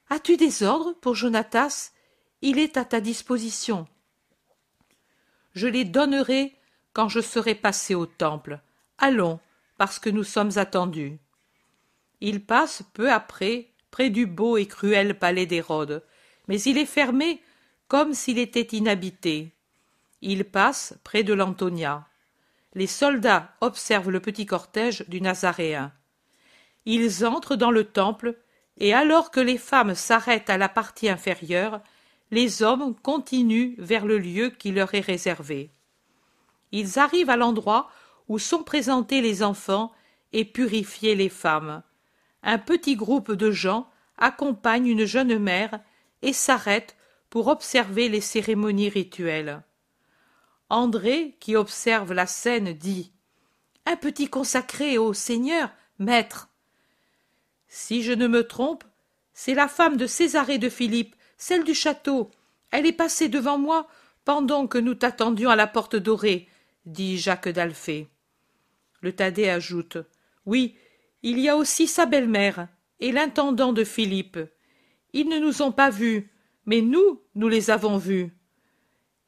[0.09, 1.93] As-tu des ordres pour Jonatas?
[2.41, 3.87] Il est à ta disposition.
[5.53, 6.53] Je les donnerai
[6.91, 8.59] quand je serai passé au temple.
[8.97, 9.39] Allons,
[9.77, 11.17] parce que nous sommes attendus.
[12.19, 16.03] Il passe peu après près du beau et cruel palais d'Hérode,
[16.49, 17.41] mais il est fermé
[17.87, 19.53] comme s'il était inhabité.
[20.21, 22.09] Il passe près de l'Antonia.
[22.77, 25.91] Les soldats observent le petit cortège du Nazaréen.
[26.85, 28.37] Ils entrent dans le temple,
[28.77, 31.81] et alors que les femmes s'arrêtent à la partie inférieure,
[32.31, 35.71] les hommes continuent vers le lieu qui leur est réservé.
[36.71, 37.89] Ils arrivent à l'endroit
[38.29, 39.91] où sont présentés les enfants
[40.31, 41.81] et purifiés les femmes
[42.47, 45.81] un petit groupe de gens accompagne une jeune mère
[46.21, 46.95] et s'arrête
[47.29, 49.63] pour observer les cérémonies rituelles.
[50.69, 53.11] André, qui observe la scène, dit
[53.85, 56.49] Un petit consacré au Seigneur, maître.
[57.67, 58.83] Si je ne me trompe,
[59.33, 62.31] c'est la femme de Césarée de Philippe, celle du château.
[62.71, 63.87] Elle est passée devant moi
[64.25, 66.49] pendant que nous t'attendions à la porte dorée,
[66.85, 68.07] dit Jacques d'Alphée.
[69.01, 69.97] Le Thaddée ajoute
[70.45, 70.75] Oui,
[71.23, 72.67] il y a aussi sa belle-mère
[72.99, 74.39] et l'intendant de Philippe.
[75.13, 76.29] Ils ne nous ont pas vus,
[76.65, 78.36] mais nous, nous les avons vus.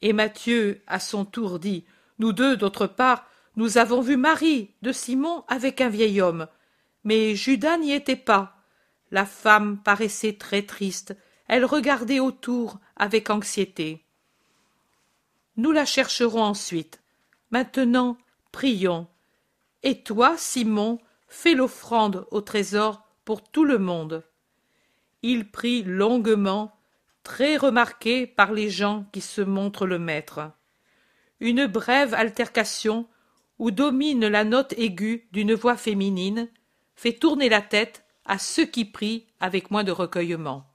[0.01, 1.85] Et Matthieu, à son tour, dit
[2.19, 3.25] Nous deux, d'autre part,
[3.55, 6.47] nous avons vu Marie de Simon avec un vieil homme.
[7.03, 8.63] Mais Judas n'y était pas.
[9.11, 11.15] La femme paraissait très triste.
[11.47, 14.05] Elle regardait autour avec anxiété.
[15.57, 17.01] Nous la chercherons ensuite.
[17.51, 18.17] Maintenant,
[18.51, 19.07] prions.
[19.83, 24.23] Et toi, Simon, fait l'offrande au trésor pour tout le monde.
[25.21, 26.78] Il prie longuement,
[27.23, 30.51] très remarqué par les gens qui se montrent le maître.
[31.39, 33.07] Une brève altercation,
[33.59, 36.49] où domine la note aiguë d'une voix féminine,
[36.95, 40.65] fait tourner la tête à ceux qui prient avec moins de recueillement.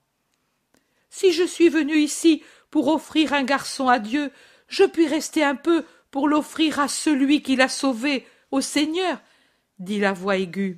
[1.11, 4.33] Si je suis venu ici pour offrir un garçon à Dieu,
[4.69, 9.21] je puis rester un peu pour l'offrir à celui qui l'a sauvé, au Seigneur,
[9.79, 10.77] dit la voix aiguë.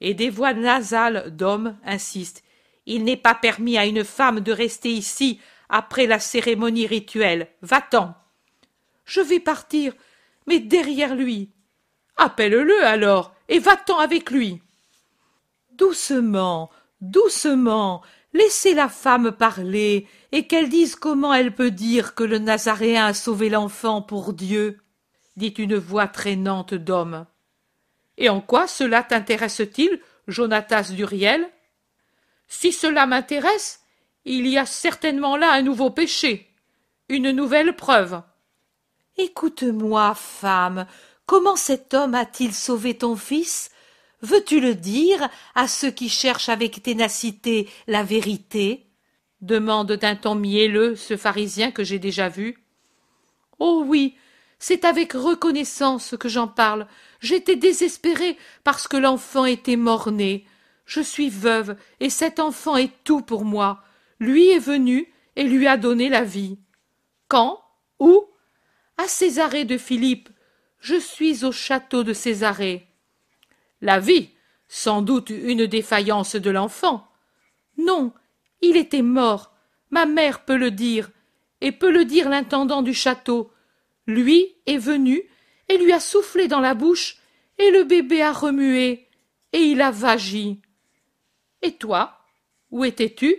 [0.00, 2.42] Et des voix nasales d'hommes insistent.
[2.86, 7.48] Il n'est pas permis à une femme de rester ici après la cérémonie rituelle.
[7.62, 8.14] Va-t'en.
[9.04, 9.92] Je vais partir,
[10.46, 11.50] mais derrière lui.
[12.16, 14.62] Appelle-le alors, et va-t'en avec lui.
[15.72, 16.70] Doucement,
[17.00, 23.06] doucement, laissez la femme parler, et qu'elle dise comment elle peut dire que le Nazaréen
[23.06, 24.78] a sauvé l'enfant pour Dieu,
[25.36, 27.26] dit une voix traînante d'homme.
[28.16, 31.48] Et en quoi cela t'intéresse-t-il, Jonatas Duriel?
[32.48, 33.80] Si cela m'intéresse,
[34.24, 36.48] il y a certainement là un nouveau péché,
[37.08, 38.22] une nouvelle preuve.
[39.16, 40.86] Écoute-moi, femme,
[41.26, 43.70] comment cet homme a-t-il sauvé ton fils?
[44.22, 48.86] Veux-tu le dire à ceux qui cherchent avec ténacité la vérité?
[49.40, 52.58] Demande d'un ton mielleux ce pharisien que j'ai déjà vu.
[53.58, 54.16] Oh oui,
[54.58, 56.86] c'est avec reconnaissance que j'en parle.
[57.20, 60.46] J'étais désespérée parce que l'enfant était mort-né.
[60.86, 63.82] Je suis veuve, et cet enfant est tout pour moi.
[64.18, 66.58] Lui est venu et lui a donné la vie.
[67.28, 67.60] Quand
[67.98, 68.24] Où
[68.96, 70.30] À Césarée de Philippe.
[70.78, 72.86] Je suis au château de Césarée.
[73.80, 74.30] La vie
[74.68, 77.06] Sans doute une défaillance de l'enfant.
[77.76, 78.12] Non,
[78.62, 79.52] il était mort.
[79.90, 81.10] Ma mère peut le dire,
[81.60, 83.52] et peut le dire l'intendant du château.
[84.06, 85.22] Lui est venu
[85.68, 87.16] et lui a soufflé dans la bouche,
[87.58, 89.08] et le bébé a remué,
[89.52, 90.60] et il a vagi.
[91.62, 92.18] Et toi,
[92.70, 93.36] où étais-tu?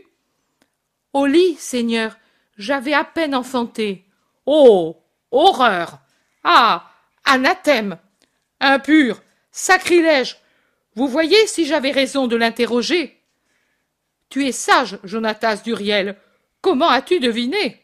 [1.14, 2.18] Au lit, Seigneur,
[2.58, 4.06] j'avais à peine enfanté.
[4.46, 4.98] Oh
[5.32, 6.00] Horreur
[6.44, 6.92] Ah
[7.26, 7.98] Anathème
[8.60, 10.38] Impur Sacrilège
[10.96, 13.22] Vous voyez si j'avais raison de l'interroger?
[14.30, 16.18] Tu es sage, Jonatas Duriel.
[16.62, 17.82] Comment as-tu deviné?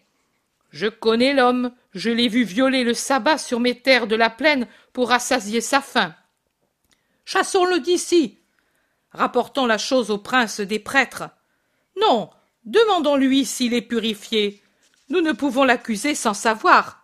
[0.71, 4.67] Je connais l'homme, je l'ai vu violer le sabbat sur mes terres de la plaine
[4.91, 6.15] pour rassasier sa faim.
[7.25, 8.39] Chassons-le d'ici.
[9.13, 11.29] Rapportons la chose au prince des prêtres.
[12.01, 12.29] Non,
[12.65, 14.61] demandons-lui s'il est purifié.
[15.09, 17.03] Nous ne pouvons l'accuser sans savoir.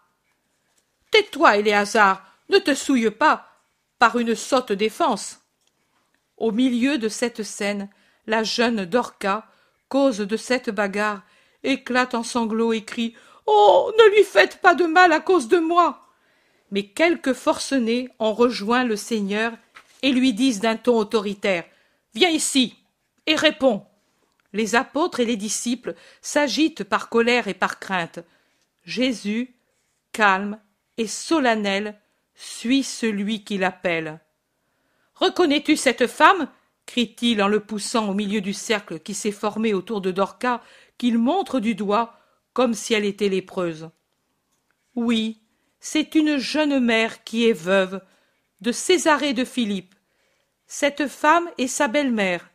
[1.11, 3.47] Tais-toi, Éléazar, ne te souille pas
[3.99, 5.39] par une sotte défense.
[6.37, 7.89] Au milieu de cette scène,
[8.25, 9.45] la jeune Dorca,
[9.89, 11.21] cause de cette bagarre,
[11.63, 13.15] éclate en sanglots et crie
[13.51, 13.91] Oh.
[13.97, 16.05] Ne lui faites pas de mal à cause de moi.
[16.71, 19.53] Mais quelques forcenés ont rejoint le Seigneur
[20.03, 21.65] et lui disent d'un ton autoritaire.
[22.13, 22.75] Viens ici.
[23.25, 23.85] et réponds.
[24.53, 28.19] Les apôtres et les disciples s'agitent par colère et par crainte.
[28.83, 29.55] Jésus,
[30.11, 30.59] calme
[30.97, 31.99] et solennel,
[32.33, 34.19] suit celui qui l'appelle.
[35.13, 36.49] Reconnais tu cette femme?
[36.85, 40.63] crie t-il en le poussant au milieu du cercle qui s'est formé autour de Dorca,
[40.97, 42.17] qu'il montre du doigt
[42.53, 43.89] comme si elle était lépreuse.
[44.95, 45.39] Oui,
[45.79, 48.01] c'est une jeune mère qui est veuve,
[48.61, 49.93] de Césarée de Philippe.
[50.69, 52.49] Cette femme est sa belle-mère,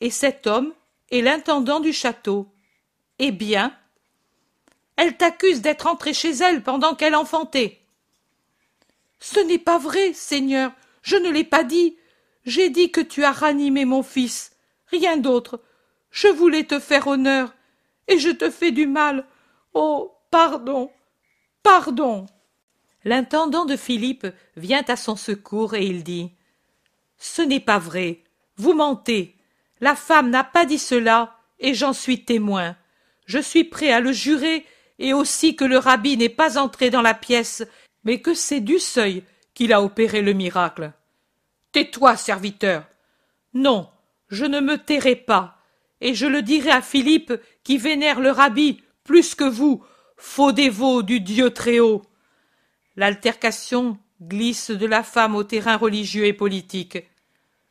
[0.00, 0.74] et cet homme
[1.12, 2.52] est l'intendant du château.
[3.20, 3.72] Eh bien
[4.96, 7.78] Elle t'accuse d'être entrée chez elle pendant qu'elle enfantait.
[9.20, 11.96] Ce n'est pas vrai, Seigneur, je ne l'ai pas dit.
[12.44, 14.56] J'ai dit que tu as ranimé mon fils,
[14.86, 15.62] rien d'autre.
[16.10, 17.54] Je voulais te faire honneur,
[18.08, 19.24] et je te fais du mal.
[19.74, 20.14] Oh.
[20.30, 20.90] Pardon.
[21.62, 22.26] Pardon.
[23.04, 26.30] L'intendant de Philippe vient à son secours et il dit.
[27.18, 28.22] Ce n'est pas vrai.
[28.56, 29.36] Vous mentez.
[29.80, 32.76] La femme n'a pas dit cela, et j'en suis témoin.
[33.26, 34.64] Je suis prêt à le jurer,
[34.98, 37.62] et aussi que le rabbi n'est pas entré dans la pièce,
[38.04, 39.22] mais que c'est du seuil
[39.54, 40.92] qu'il a opéré le miracle.
[41.72, 42.86] Tais toi, serviteur.
[43.54, 43.88] Non,
[44.28, 45.58] je ne me tairai pas,
[46.00, 47.32] et je le dirai à Philippe
[47.64, 49.84] qui vénère le rabbi plus que vous,
[50.16, 52.02] faux dévot du Dieu très-haut.
[52.96, 56.98] L'altercation glisse de la femme au terrain religieux et politique.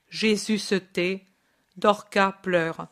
[0.10, 1.26] Jésus se tait,
[1.76, 2.88] Dorca pleure.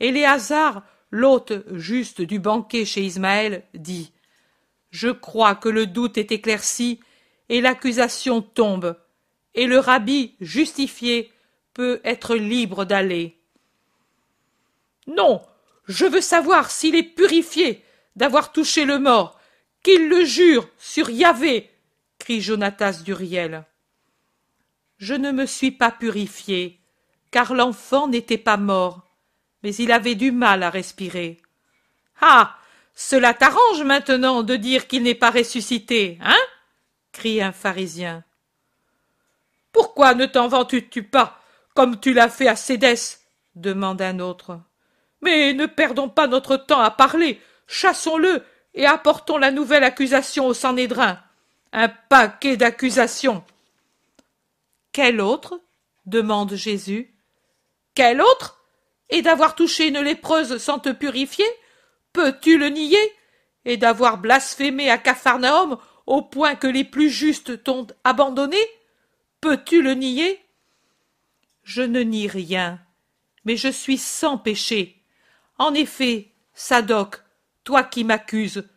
[0.00, 4.12] Éléazar, l'hôte juste du banquet chez Ismaël, dit
[4.90, 7.00] Je crois que le doute est éclairci
[7.48, 8.96] et l'accusation tombe,
[9.54, 11.30] et le rabbi justifié
[11.74, 13.38] peut être libre d'aller.
[15.06, 15.42] Non,
[15.86, 17.84] je veux savoir s'il est purifié
[18.16, 19.38] d'avoir touché le mort,
[19.82, 21.71] qu'il le jure sur Yahvé,
[22.22, 23.64] crie Jonatas Duriel.
[24.96, 26.78] Je ne me suis pas purifié,
[27.32, 29.00] car l'enfant n'était pas mort,
[29.64, 31.42] mais il avait du mal à respirer.
[32.20, 32.56] Ah.
[32.94, 36.38] Cela t'arrange maintenant de dire qu'il n'est pas ressuscité, hein?
[37.10, 38.22] crie un pharisien.
[39.72, 41.40] Pourquoi ne t'en vantes-tu pas,
[41.74, 43.18] comme tu l'as fait à Cédès?
[43.56, 44.60] demande un autre.
[45.22, 48.44] Mais ne perdons pas notre temps à parler, chassons-le
[48.74, 51.18] et apportons la nouvelle accusation au Sanhédrin.
[51.72, 53.44] Un paquet d'accusations.
[54.92, 55.60] Quel autre
[56.06, 57.14] demande Jésus.
[57.94, 58.62] Quel autre
[59.10, 61.46] et d'avoir touché une lépreuse sans te purifier
[62.12, 63.12] Peux-tu le nier
[63.64, 68.58] Et d'avoir blasphémé à Capharnaüm au point que les plus justes t'ont abandonné
[69.40, 70.40] Peux-tu le nier?
[71.62, 72.80] Je ne nie rien,
[73.44, 75.02] mais je suis sans péché.
[75.58, 77.22] En effet, Sadoc,
[77.64, 78.68] toi qui m'accuses,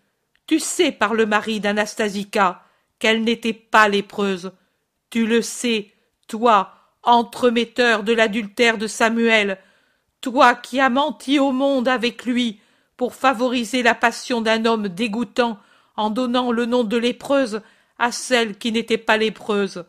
[0.47, 2.64] tu sais par le mari d'Anastasica
[2.99, 4.51] qu'elle n'était pas lépreuse.
[5.09, 5.91] Tu le sais,
[6.27, 6.73] toi,
[7.03, 9.59] entremetteur de l'adultère de Samuel,
[10.21, 12.59] toi qui as menti au monde avec lui
[12.97, 15.59] pour favoriser la passion d'un homme dégoûtant
[15.97, 17.61] en donnant le nom de lépreuse
[17.99, 19.85] à celle qui n'était pas lépreuse,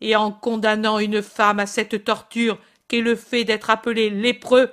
[0.00, 4.70] et en condamnant une femme à cette torture qu'est le fait d'être appelé lépreux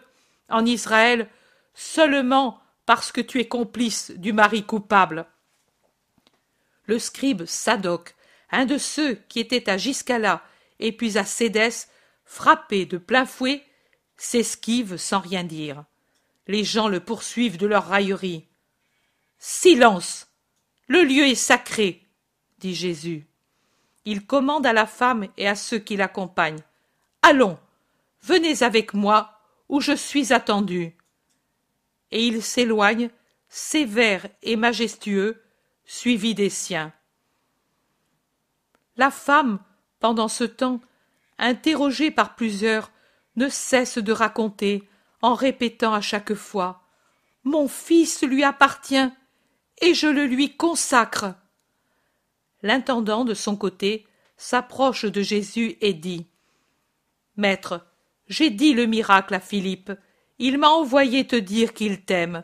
[0.50, 1.28] en Israël
[1.74, 5.26] seulement parce que tu es complice du mari coupable.
[6.88, 8.16] Le scribe Sadoc,
[8.52, 10.44] un de ceux qui étaient à Giscala
[10.80, 11.88] et puis à Cédès,
[12.26, 13.64] frappé de plein fouet,
[14.18, 15.86] s'esquive sans rien dire.
[16.48, 18.46] Les gens le poursuivent de leur raillerie.
[19.40, 20.28] Silence.
[20.88, 22.04] Le lieu est sacré,
[22.60, 23.28] dit Jésus.
[24.06, 26.62] Il commande à la femme et à ceux qui l'accompagnent.
[27.24, 27.58] Allons,
[28.22, 30.96] venez avec moi, où je suis attendu.
[32.12, 33.10] Et il s'éloigne,
[33.50, 35.42] sévère et majestueux,
[35.86, 36.94] suivi des siens.
[38.98, 39.60] La femme,
[40.00, 40.82] pendant ce temps,
[41.38, 42.92] interrogée par plusieurs,
[43.36, 44.88] ne cesse de raconter,
[45.22, 46.84] en répétant à chaque fois
[47.44, 49.10] Mon fils lui appartient,
[49.82, 51.36] et je le lui consacre.
[52.62, 54.08] L'intendant, de son côté,
[54.38, 56.26] s'approche de Jésus et dit
[57.38, 57.86] Maître,
[58.28, 59.92] j'ai dit le miracle à Philippe,
[60.40, 62.44] il m'a envoyé te dire qu'il t'aime,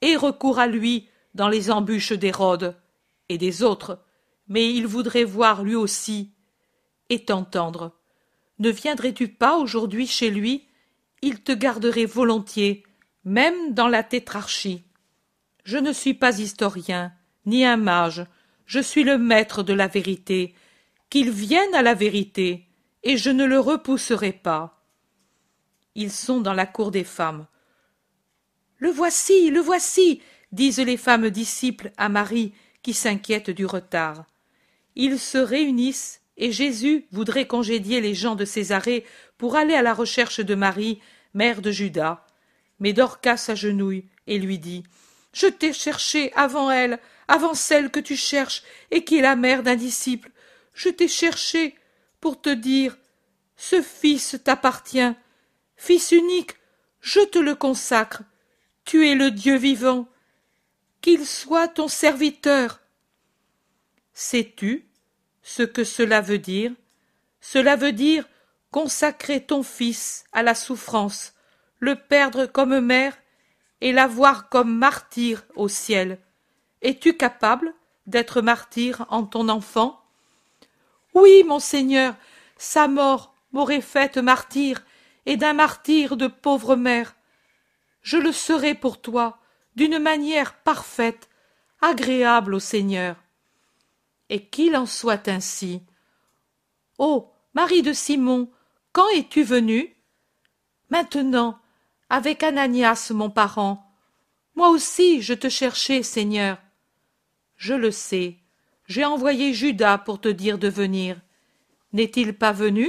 [0.00, 2.76] et recours à lui dans les embûches d'Hérode
[3.28, 4.02] et des autres,
[4.48, 6.32] mais il voudrait voir lui aussi
[7.08, 7.96] et t'entendre.
[8.58, 10.68] Ne viendrais-tu pas aujourd'hui chez lui?
[11.22, 12.84] Il te garderait volontiers,
[13.24, 14.84] même dans la tétrarchie.
[15.64, 17.12] Je ne suis pas historien,
[17.46, 18.24] ni un mage,
[18.66, 20.54] je suis le maître de la vérité.
[21.10, 22.68] Qu'il vienne à la vérité,
[23.02, 24.84] et je ne le repousserai pas.
[25.94, 27.46] Ils sont dans la cour des femmes.
[28.78, 30.22] Le voici, le voici,
[30.52, 34.24] disent les femmes disciples à Marie, qui s'inquiète du retard.
[34.96, 39.04] Ils se réunissent, et Jésus voudrait congédier les gens de Césarée
[39.36, 41.00] pour aller à la recherche de Marie,
[41.34, 42.24] mère de Judas.
[42.78, 44.84] Mais Dorcas s'agenouille et lui dit
[45.34, 46.98] Je t'ai cherché avant elle,
[47.28, 50.30] avant celle que tu cherches et qui est la mère d'un disciple.
[50.72, 51.74] Je t'ai cherché
[52.20, 52.96] pour te dire
[53.56, 55.12] Ce fils t'appartient.
[55.76, 56.56] Fils unique,
[57.00, 58.22] je te le consacre.
[58.84, 60.08] Tu es le Dieu vivant
[61.00, 62.80] qu'il soit ton serviteur.
[64.12, 64.86] Sais-tu
[65.42, 66.72] ce que cela veut dire?
[67.40, 68.28] Cela veut dire
[68.70, 71.34] consacrer ton fils à la souffrance,
[71.78, 73.16] le perdre comme mère
[73.80, 76.18] et l'avoir comme martyr au ciel.
[76.82, 77.74] Es-tu capable
[78.06, 80.00] d'être martyr en ton enfant?
[81.14, 82.14] Oui, mon Seigneur,
[82.58, 84.84] sa mort m'aurait faite martyr,
[85.26, 87.14] et d'un martyr de pauvre mère.
[88.02, 89.39] Je le serai pour toi,
[89.76, 91.28] d'une manière parfaite,
[91.80, 93.16] agréable au Seigneur.
[94.28, 95.82] Et qu'il en soit ainsi.
[96.98, 98.50] Ô Marie de Simon,
[98.92, 99.96] quand es-tu venue?
[100.88, 101.58] Maintenant,
[102.08, 103.86] avec Ananias, mon parent.
[104.54, 106.58] Moi aussi, je te cherchais, Seigneur.
[107.56, 108.38] Je le sais.
[108.86, 111.20] J'ai envoyé Judas pour te dire de venir.
[111.92, 112.88] N'est-il pas venu?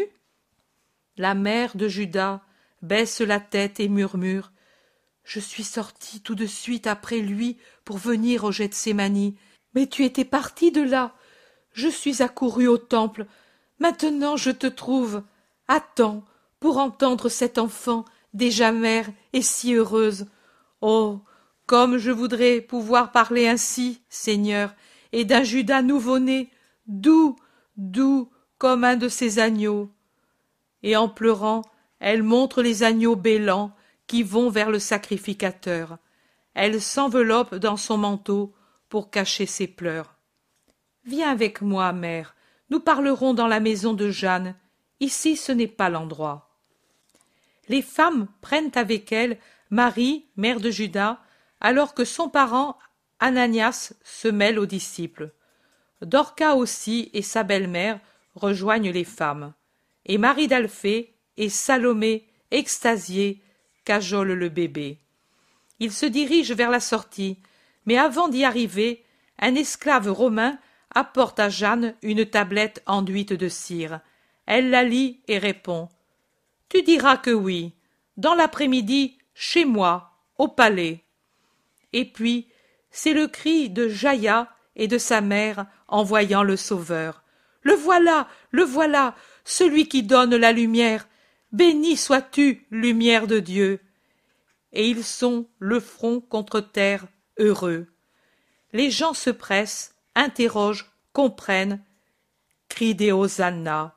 [1.17, 2.41] La mère de Judas
[2.81, 4.50] baisse la tête et murmure
[5.23, 9.38] je suis sorti tout de suite après lui pour venir au Gethsémani.
[9.76, 11.14] Mais tu étais parti de là.
[11.73, 13.26] Je suis accouru au temple.
[13.80, 15.23] Maintenant je te trouve.
[15.68, 16.23] Attends
[16.60, 20.27] pour entendre cet enfant, déjà mère et si heureuse.
[20.81, 21.19] Oh.
[21.65, 24.76] Comme je voudrais pouvoir parler ainsi, Seigneur,
[25.14, 26.49] et d'un Judas nouveau-né,
[26.85, 27.35] doux,
[27.77, 29.89] doux comme un de ces agneaux.
[30.84, 31.61] Et en pleurant,
[31.99, 33.72] elle montre les agneaux bêlants
[34.21, 35.97] vont vers le sacrificateur.
[36.53, 38.53] Elle s'enveloppe dans son manteau
[38.89, 40.15] pour cacher ses pleurs.
[41.05, 42.35] Viens avec moi, mère,
[42.69, 44.55] nous parlerons dans la maison de Jeanne.
[44.99, 46.49] Ici ce n'est pas l'endroit.
[47.69, 49.39] Les femmes prennent avec elles
[49.69, 51.19] Marie, mère de Judas,
[51.61, 52.77] alors que son parent
[53.19, 55.31] Ananias se mêle aux disciples.
[56.01, 57.99] Dorca aussi et sa belle-mère
[58.35, 59.53] rejoignent les femmes,
[60.05, 63.41] et Marie d'Alphée et Salomé, extasiée,
[63.85, 64.99] cajole le bébé.
[65.79, 67.37] Il se dirige vers la sortie,
[67.85, 69.03] mais avant d'y arriver,
[69.39, 70.57] un esclave romain
[70.93, 74.01] apporte à Jeanne une tablette enduite de cire.
[74.45, 75.89] Elle la lit et répond.
[76.69, 77.73] Tu diras que oui.
[78.17, 81.03] Dans l'après-midi, chez moi, au palais.
[81.93, 82.47] Et puis,
[82.91, 87.23] c'est le cri de Jaïa et de sa mère en voyant le Sauveur.
[87.61, 91.07] Le voilà, le voilà, celui qui donne la lumière.
[91.51, 93.81] Béni sois-tu, lumière de Dieu.
[94.71, 97.07] Et ils sont le front contre terre,
[97.37, 97.87] heureux.
[98.71, 101.83] Les gens se pressent, interrogent, comprennent,
[102.69, 103.93] crient des hosannas.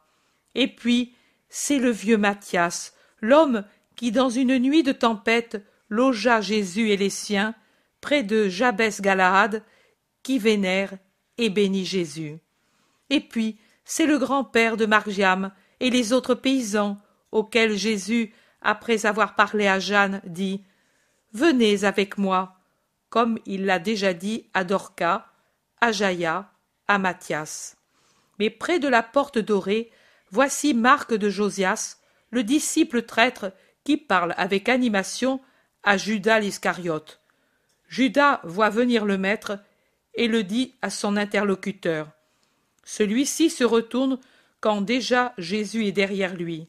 [0.57, 1.15] Et puis,
[1.49, 3.65] c'est le vieux Mathias, l'homme
[3.95, 7.55] qui, dans une nuit de tempête, logea Jésus et les siens
[8.01, 9.63] près de Jabès Galahad,
[10.25, 10.93] qui vénère
[11.39, 12.39] et bénit Jésus.
[13.11, 16.99] Et puis, c'est le grand-père de Margiam et les autres paysans
[17.35, 18.33] auxquels Jésus,
[18.63, 20.65] après avoir parlé à Jeanne, dit
[21.33, 22.57] Venez avec moi,
[23.11, 25.27] comme il l'a déjà dit à Dorca,
[25.81, 26.51] à Jaïa,
[26.89, 27.77] à Matthias.
[28.39, 29.91] Mais près de la porte dorée,
[30.31, 31.99] voici Marc de Josias,
[32.31, 33.53] le disciple traître
[33.83, 35.41] qui parle avec animation
[35.83, 37.21] à Judas l'Iscariote.
[37.89, 39.59] Judas voit venir le maître
[40.15, 42.09] et le dit à son interlocuteur.
[42.85, 44.19] Celui-ci se retourne
[44.61, 46.69] quand déjà Jésus est derrière lui.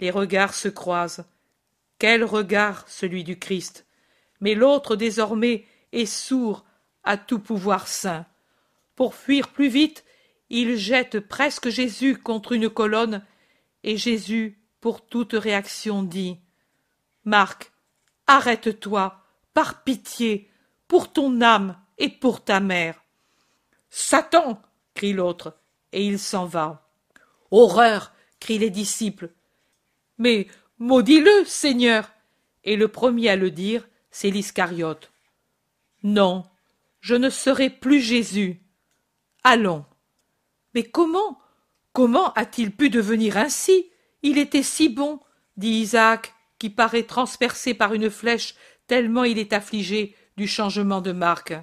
[0.00, 1.24] Les regards se croisent.
[1.98, 3.86] Quel regard celui du Christ?
[4.40, 6.64] Mais l'autre désormais est sourd
[7.04, 8.26] à tout pouvoir saint.
[8.96, 10.04] Pour fuir plus vite,
[10.48, 13.24] il jette presque Jésus contre une colonne,
[13.82, 16.38] et Jésus, pour toute réaction, dit
[17.24, 17.72] Marc,
[18.26, 19.22] arrête-toi,
[19.54, 20.50] par pitié,
[20.88, 23.02] pour ton âme et pour ta mère.
[23.90, 24.60] Satan
[24.94, 25.56] crie l'autre,
[25.92, 26.88] et il s'en va.
[27.50, 29.30] Horreur crient les disciples.
[30.20, 30.48] Mais
[30.78, 32.12] maudis-le, Seigneur
[32.62, 35.10] Et le premier à le dire, c'est l'Iscariote.
[36.02, 36.44] Non,
[37.00, 38.60] je ne serai plus Jésus.
[39.42, 39.86] Allons.
[40.74, 41.40] Mais comment
[41.94, 43.90] Comment a-t-il pu devenir ainsi?
[44.22, 45.20] Il était si bon,
[45.56, 48.54] dit Isaac, qui paraît transpercé par une flèche
[48.86, 51.54] tellement il est affligé du changement de marque.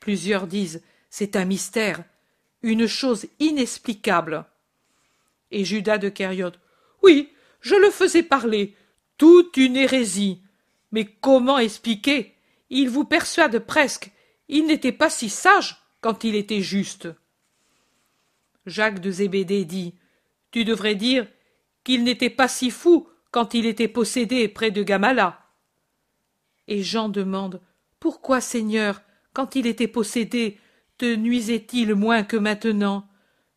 [0.00, 2.02] Plusieurs disent c'est un mystère,
[2.62, 4.46] une chose inexplicable.
[5.50, 6.58] Et Judas de Kériote
[7.04, 7.28] oui,
[7.64, 8.76] je le faisais parler,
[9.16, 10.42] toute une hérésie.
[10.92, 12.34] Mais comment expliquer?
[12.68, 14.10] Il vous persuade presque.
[14.48, 17.08] Il n'était pas si sage quand il était juste.
[18.66, 19.94] Jacques de Zébédée dit
[20.50, 21.26] Tu devrais dire
[21.84, 25.40] qu'il n'était pas si fou quand il était possédé près de Gamala.
[26.68, 27.62] Et Jean demande
[27.98, 29.00] Pourquoi, Seigneur,
[29.32, 30.60] quand il était possédé,
[30.98, 33.08] te nuisait-il moins que maintenant?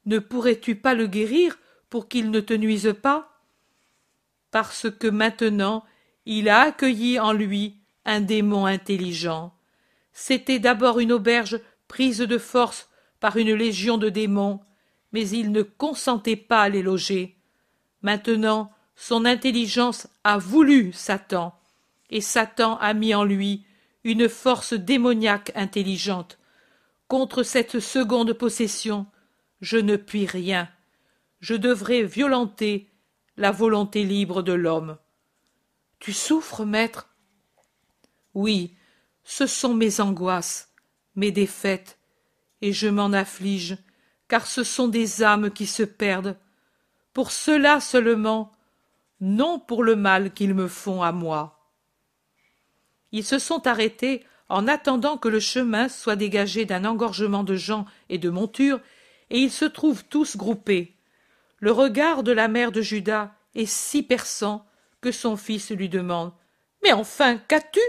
[0.06, 1.60] Ne pourrais-tu pas le guérir
[1.90, 3.27] pour qu'il ne te nuise pas?
[4.52, 5.84] Parce que maintenant
[6.26, 9.54] il a accueilli en lui un démon intelligent.
[10.14, 14.60] C'était d'abord une auberge prise de force par une légion de démons,
[15.12, 17.38] mais il ne consentait pas à les loger.
[18.02, 21.54] Maintenant, son intelligence a voulu Satan,
[22.10, 23.66] et Satan a mis en lui
[24.04, 26.40] une force démoniaque intelligente.
[27.08, 29.06] Contre cette seconde possession,
[29.62, 30.68] je ne puis rien.
[31.40, 32.90] Je devrais violenter
[33.38, 34.98] la volonté libre de l'homme.
[36.00, 37.16] Tu souffres, maître?
[38.34, 38.76] Oui,
[39.24, 40.74] ce sont mes angoisses,
[41.16, 42.00] mes défaites,
[42.62, 43.78] et je m'en afflige,
[44.28, 46.38] car ce sont des âmes qui se perdent.
[47.14, 48.52] Pour cela seulement,
[49.22, 51.72] non pour le mal qu'ils me font à moi.
[53.12, 57.86] Ils se sont arrêtés en attendant que le chemin soit dégagé d'un engorgement de gens
[58.10, 58.80] et de montures,
[59.30, 60.97] et ils se trouvent tous groupés.
[61.60, 64.66] Le regard de la mère de Judas est si perçant
[65.02, 66.34] que son fils lui demande
[66.84, 67.80] Mais enfin, qu'as-tu?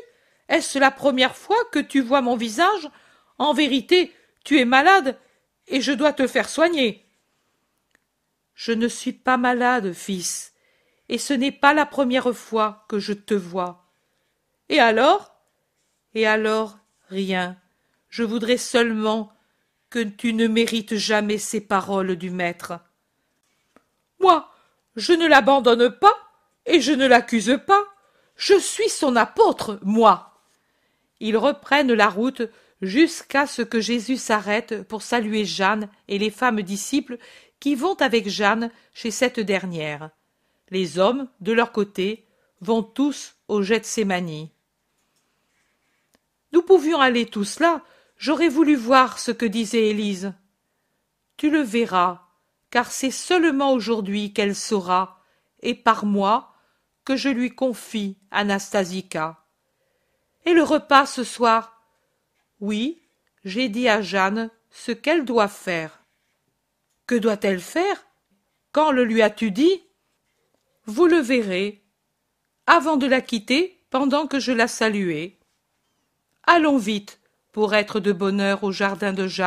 [0.48, 2.88] Est-ce la première fois que tu vois mon visage?
[3.36, 4.12] En vérité,
[4.44, 5.18] tu es malade
[5.66, 7.04] et je dois te faire soigner.
[8.54, 10.54] Je ne suis pas malade, fils,
[11.08, 13.92] et ce n'est pas la première fois que je te vois.
[14.68, 15.34] Et alors?
[16.14, 16.78] Et alors,
[17.08, 17.56] rien.
[18.08, 19.32] Je voudrais seulement
[19.90, 22.80] que tu ne mérites jamais ces paroles du maître.
[24.20, 24.50] Moi,
[24.96, 26.16] je ne l'abandonne pas
[26.66, 27.84] et je ne l'accuse pas.
[28.36, 30.40] Je suis son apôtre, moi.
[31.20, 32.42] Ils reprennent la route
[32.82, 37.18] jusqu'à ce que Jésus s'arrête pour saluer Jeanne et les femmes disciples
[37.60, 40.10] qui vont avec Jeanne chez cette dernière.
[40.70, 42.24] Les hommes, de leur côté,
[42.60, 44.50] vont tous au Gethsémani.
[46.52, 47.82] Nous pouvions aller tous là.
[48.16, 50.32] J'aurais voulu voir ce que disait Élise.
[51.36, 52.27] Tu le verras,
[52.70, 55.22] car c'est seulement aujourd'hui qu'elle saura,
[55.60, 56.54] et par moi,
[57.04, 59.44] que je lui confie Anastasica.
[60.44, 61.82] Et le repas ce soir?
[62.60, 63.02] Oui,
[63.44, 66.04] j'ai dit à Jeanne ce qu'elle doit faire.
[67.06, 68.06] Que doit-elle faire?
[68.72, 69.82] Quand le lui as-tu dit?
[70.84, 71.84] Vous le verrez.
[72.66, 75.38] avant de la quitter, pendant que je la saluais.
[76.44, 77.20] Allons vite,
[77.52, 79.26] pour être de bonne heure au jardin de